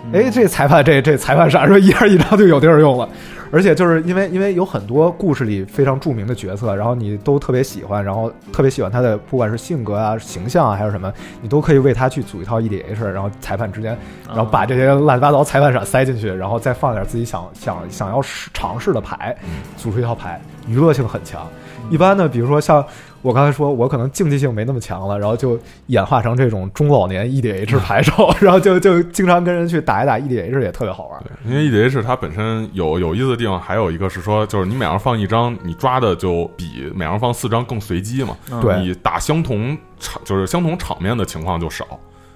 [0.04, 0.12] 嗯。
[0.12, 3.08] 哎，这裁判这这裁判闪说一样一张就有地儿用了，
[3.50, 13.96] 而且就是因为因为有很多故事里非常著名的角色，然后你都特别喜欢，然后特别喜欢他的不管是性格啊、形象啊，还是什么，你都可以为他去组一套 EDH，然后裁判之间，
[14.28, 19.36] 然后把这些乱七八糟裁判闪塞进去，然后再放点自己想想想要试尝试的牌，
[19.76, 21.46] 组出一套牌，娱乐性很强。
[21.90, 22.84] 一般呢，比如说像
[23.24, 31.24] 我刚才说，我可能竞技性没那么强了，然后就演化成这种中老年 EDH 牌手， 然后就就经常跟人去打一打 EDH 也特别好玩。
[31.46, 38.36] 因为 EDH 它本身有有意思的地方，还有一个是说，就是你每样放一张，你抓的就比每样放四张更随机嘛。
[38.52, 41.86] 嗯对你打相同场就是相同场面的情况就少。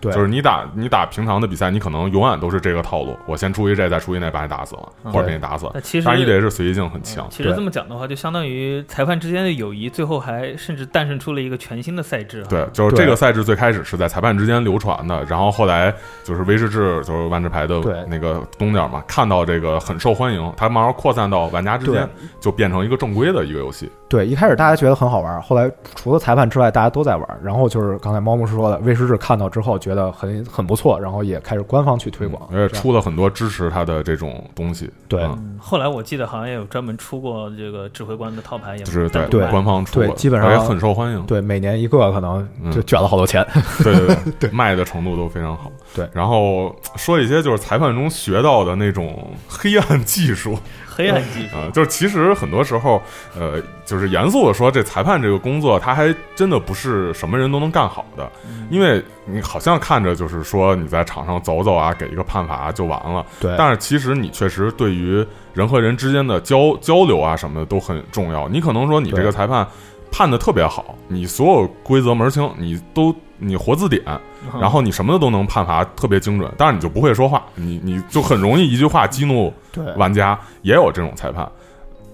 [0.01, 5.69] 对，就是你打你打平常的比赛，你可能永远都是这个套路，我先出一这，再出一那，把你打死了，嗯或者被你打死。
[5.75, 7.31] 那其实但是 EDH 随机性很强嗯。
[7.31, 15.93] 其实这么讲的话，就相当于裁判之间的友谊，最后还甚至诞生出了一个全新的赛制。，对，就是这个赛制最开始是在裁判之间流传的，然后后来
[16.23, 22.09] 就是威士忌，就是万智牌的那个东家嘛，看到这个很受欢迎，他慢慢扩散到玩家之间，
[22.41, 23.91] 就变成一个正规的一个游戏。
[24.09, 27.41] 对，一开始大家觉得很好玩，后来除了裁判之外，大家都在玩。
[27.43, 34.91] 然后就是刚才猫牧师说的，威士治看到之后觉得很很不错，然后也开始官方去推广，而且出了很多支持他的这种东西。
[35.09, 35.29] 对
[35.59, 41.23] 后来我记得好像也有专门出过这个指挥官的套牌，也就是在对官方出的，对基本上也很受欢迎。
[41.25, 43.47] 对每年一个，可能就嗯卷了好多钱。
[43.85, 45.71] 对对对， 卖的程度都非常好。
[45.95, 50.59] 对然后说一些就是裁判中学到的那种黑暗技术
[50.99, 51.57] 黑暗技术。
[51.57, 53.01] 啊、就是其实很多时候，
[53.39, 58.29] 呃，就是严肃的说，这裁判这个工作，他还真的不是什么人都能干好的，
[58.69, 65.25] 因为你好像看着就是说你在场上走走啊，给一个判罚就完了，对，但是其实你确实对于
[65.55, 68.49] 人和人之间的交交流啊什么的都很重要。
[68.49, 69.65] 你可能说你这个裁判
[70.11, 74.21] 判的特别好，你所有规则门儿清，你都你活字典，嗯
[74.61, 79.53] 然后你什么的都能判罚特别精准，但是你就不会说话，你你就很容易一句话激怒
[79.97, 81.51] 玩家，也有这种裁判。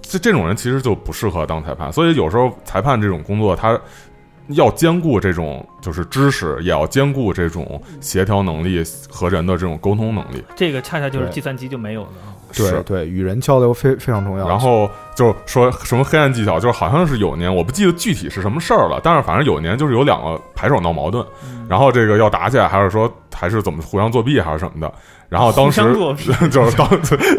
[0.01, 3.79] 这这种人其实就不适合当裁判，所以有时候裁判这种工作，他
[4.49, 10.45] 要兼顾这种就是知识，也要兼顾这种协调能力和人的这种沟通能力。
[10.55, 12.11] 这个恰恰就是计算机就没有的。
[12.55, 12.71] 是。
[12.71, 14.49] 对对，与人交流非非常重要。
[14.49, 21.67] 然后就说什么黑暗技巧，就是好像是有年我不记得具体是什么事儿了，但是反正有年就是有两个牌手闹矛盾，嗯。
[21.69, 24.93] 然后这个要打起来，还是说还是怎么互相作弊还是什么的，
[25.31, 26.87] 然后当时互相作弊 就是当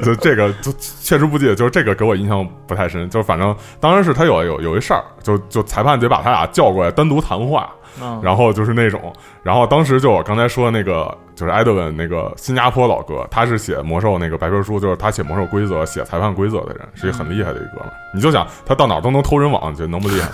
[0.01, 17.93] 就这个就确实不记得，就是这个给我印象不太深，就是反正当时是他有有有一事儿，就就裁判得把他俩叫过来单独谈话，嗯，然后就是那种，然后当时就我刚才说的那个，就是埃德文那个新加坡老哥，他是写魔兽那个白皮书，就是他写魔兽规则、写裁判规则的人，是一个很厉害的一哥们儿。
[18.13, 20.27] 你就想他到哪儿都能偷人网，你觉得能不厉害？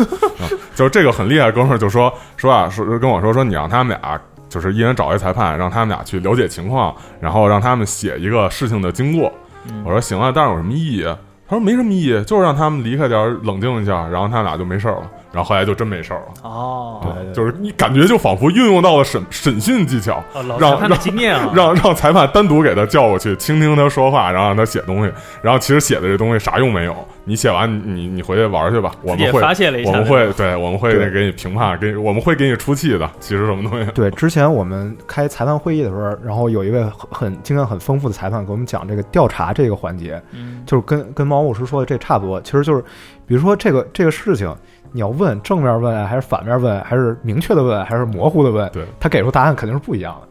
[0.43, 4.19] 啊，就是这个很厉害的哥们儿就说说啊，说跟我说说你让他们俩。
[4.49, 9.31] 就是一人找一裁判，让他们俩去了解情况，然后让他们写一个事情的经过。
[9.69, 11.17] 嗯我说行啊，但是有什么意义啊？
[11.47, 15.09] 他说没什么意义，就是让他们离开点儿，冷静一下，然后他俩就没事儿了。
[15.31, 16.25] 然后后来就真没事儿了。
[16.43, 20.23] 哦，啊对对就是你感觉就仿佛运用到了审审讯技巧，
[20.59, 25.11] 让裁判的经验啊， 让让裁判单独给他叫过去，倾听他说话，然后让他写东西，
[25.41, 33.09] 然后其实写的这东西啥用没有，你写完你你你回去玩去吧，我们会发泄了一下，我们会对我们会给你评判，给我们会给你出气的。
[33.19, 33.89] 其实什么东西？
[33.95, 42.41] 对，之前我们开裁判会议的时候，然后有一位很很经验很丰富的裁判给我们讲这个调查这个环节，嗯就是跟跟毛老师说的这差不多。
[42.41, 42.83] 其实就是，
[43.25, 44.53] 比如说这个这个事情，
[44.91, 50.27] 你要问正面问还是反面问，还是明确的问还是模糊的问，对，他给出答案肯定是不一样的。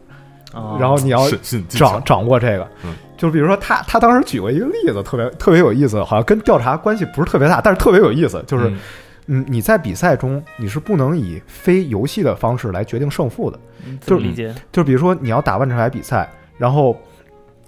[0.59, 1.29] 哦然后你要
[1.69, 8.77] 掌掌握这个，嗯，就比如说他他当时举过一个例子，特别特别有意思，好像跟调查关系不是特别大，但是特别有意思，就是嗯
[9.27, 13.57] 嗯，你在比赛中你是不能以非游戏的方式来决定胜负的。
[13.87, 14.53] 嗯怎么理解？
[14.73, 16.99] 就比如说你要打万智牌比赛，然后，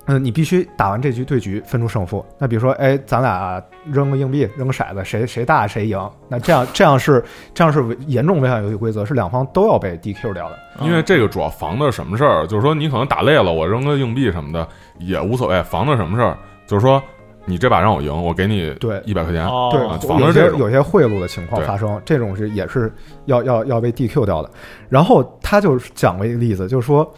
[0.06, 2.26] 嗯，你必须打完这局对局分出胜负。
[2.38, 5.98] 那比如说，哎，咱俩扔个硬币，扔个骰子，谁谁大谁赢。
[6.28, 7.24] 那这样这样是
[7.54, 10.60] 这样是严重违反游戏规则，是两方都要被 DQ 掉的。
[10.82, 12.46] 因为这个主要防的什么事儿？
[12.48, 14.68] 就是说你可能打累了，我扔个硬币什么的
[15.00, 15.64] 也无所谓。
[15.64, 16.38] 防的什么事儿？
[16.68, 17.02] 就是说
[17.46, 19.46] 你这把让我赢，我给你对一百块钱。
[19.46, 22.92] 哦，对，防的这种有些贿赂的情况发生，这种是也是
[23.26, 24.50] 要要要被 DQ 掉的。
[24.90, 27.10] 然后他就讲过一个例子，就是说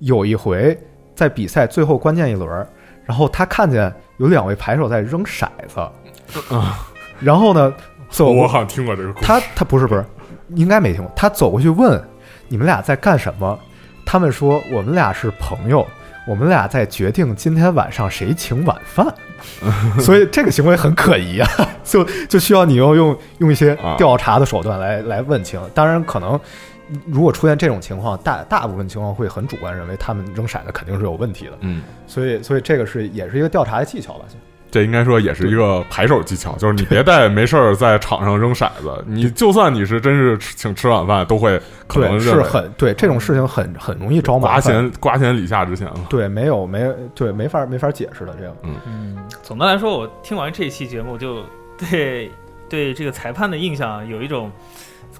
[0.00, 0.76] 有一回
[1.14, 2.66] 在比赛最后关键一轮，
[3.04, 5.80] 然后他看见有两位牌手在扔骰子，
[6.54, 6.78] 啊，
[7.20, 7.72] 然后呢
[8.10, 9.24] 走我好像听过这个故事。
[9.24, 10.04] 他他不是不是，
[10.54, 11.10] 应该没听过。
[11.14, 12.02] 他走过去问
[12.48, 13.58] 你们俩在干什么，
[14.04, 15.86] 他们说我们俩是朋友，
[16.26, 19.06] 我们俩在决定今天晚上谁请晚饭。
[19.98, 21.48] 所以这个行为很可疑啊，
[21.82, 25.60] 就就需要你用用用一些啊调查的手段来来问清。
[25.74, 26.38] 当然，可能
[27.06, 31.52] 如果出现这种情况，大大部分情况会很主观，认为他们扔骰子肯定是有问题的。
[31.60, 34.24] 嗯，所以所以这个是也是一个调查的技巧吧。
[34.70, 44.72] 这应该说也是一个牌手技巧，就是你别带没事儿在场上扔骰子，你就算你是真是请吃晚饭，都会可能是很对这种事情很很容易招麻刮烦。
[44.72, 46.00] 钱刮钱李下之前了。
[46.08, 48.56] 对，没有没对，没法没法解释的这样。
[48.62, 51.42] 嗯，总的来说，我听完这一期节目，就
[51.76, 52.30] 对
[52.70, 54.50] 对这个裁判的印象有一种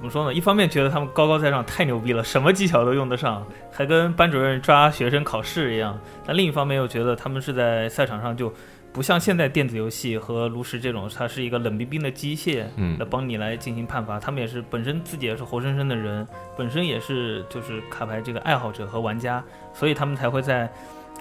[0.03, 0.35] 怎么说呢？
[0.35, 5.95] 一方面觉得他们高高在上，太牛逼了，什么技巧都用得上，还跟班主任抓学生考试一样；
[6.27, 8.53] 但另一方面又觉得他们是在赛场上就
[8.93, 14.19] 不像现在电子游戏和炉石这种，它是一个冷冰冰的机械，嗯来帮你来进行判罚。
[14.19, 16.27] 他们也是本身自己也是活生生的人，
[16.59, 19.41] 本身也是就是卡牌这个爱好者和玩家，
[19.73, 20.69] 所以他们才会在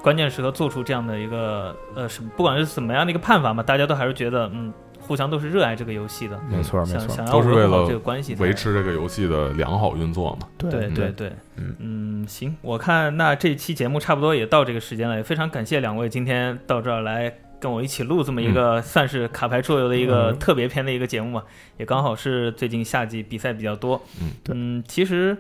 [0.02, 4.74] 关键时刻做出这样的一个呃，什么不管是怎么样的一个判罚嘛，大家都还是觉得嗯，
[5.12, 10.48] 互相都是热爱这个游戏的，没错，没错，都是为了这个关系维持这个游戏的良好运作嘛。
[10.58, 20.40] 对对对对，嗯嗯，行，我看那这期节目差不多也到这个时间了，也非常感谢两位今天到这儿来跟我一起录这么一个算是卡牌桌游的一个嗯。
[20.40, 21.44] 特别篇的一个节目嘛，
[21.78, 24.56] 也刚好是最近夏季比赛比较多，嗯对。
[24.56, 25.36] 嗯，其实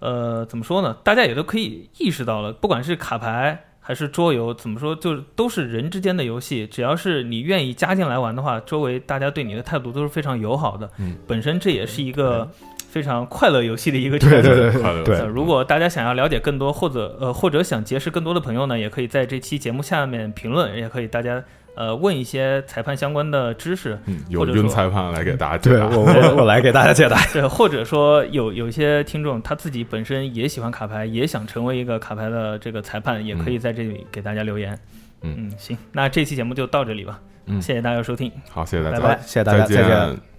[0.00, 3.66] 呃怎么说呢，大家也都可以意识到了，不管是卡牌。
[3.84, 6.66] 还是桌游，怎么说，就是都是人之间的游戏。
[6.68, 10.88] 只要是你愿意加进来玩的话，周围大家对你的态度都是非常友好的。
[10.98, 12.48] 嗯，本身这也是一个
[12.88, 21.42] 非常快乐游戏的一个对对圈子对如果大家想要了解更多，或者呃，或者想结识更多的朋友呢，也可以在这期节目下面评论，也可以大家
[21.74, 25.88] 呃问一些裁判相关的知识，嗯，有或者说晕裁判来给大家解答。
[25.88, 27.18] 对我我我来给大家解答。
[27.32, 34.78] 对，或者说有有一些听众他自己本身也喜欢卡牌，也想成为一个卡牌的这个裁判，也可以在这里给大家留言。
[35.22, 38.30] 嗯嗯，行，那这期节目就到这里吧，嗯谢谢大家收听。
[38.50, 40.31] 好，谢谢大家，拜拜谢谢大家，再再见。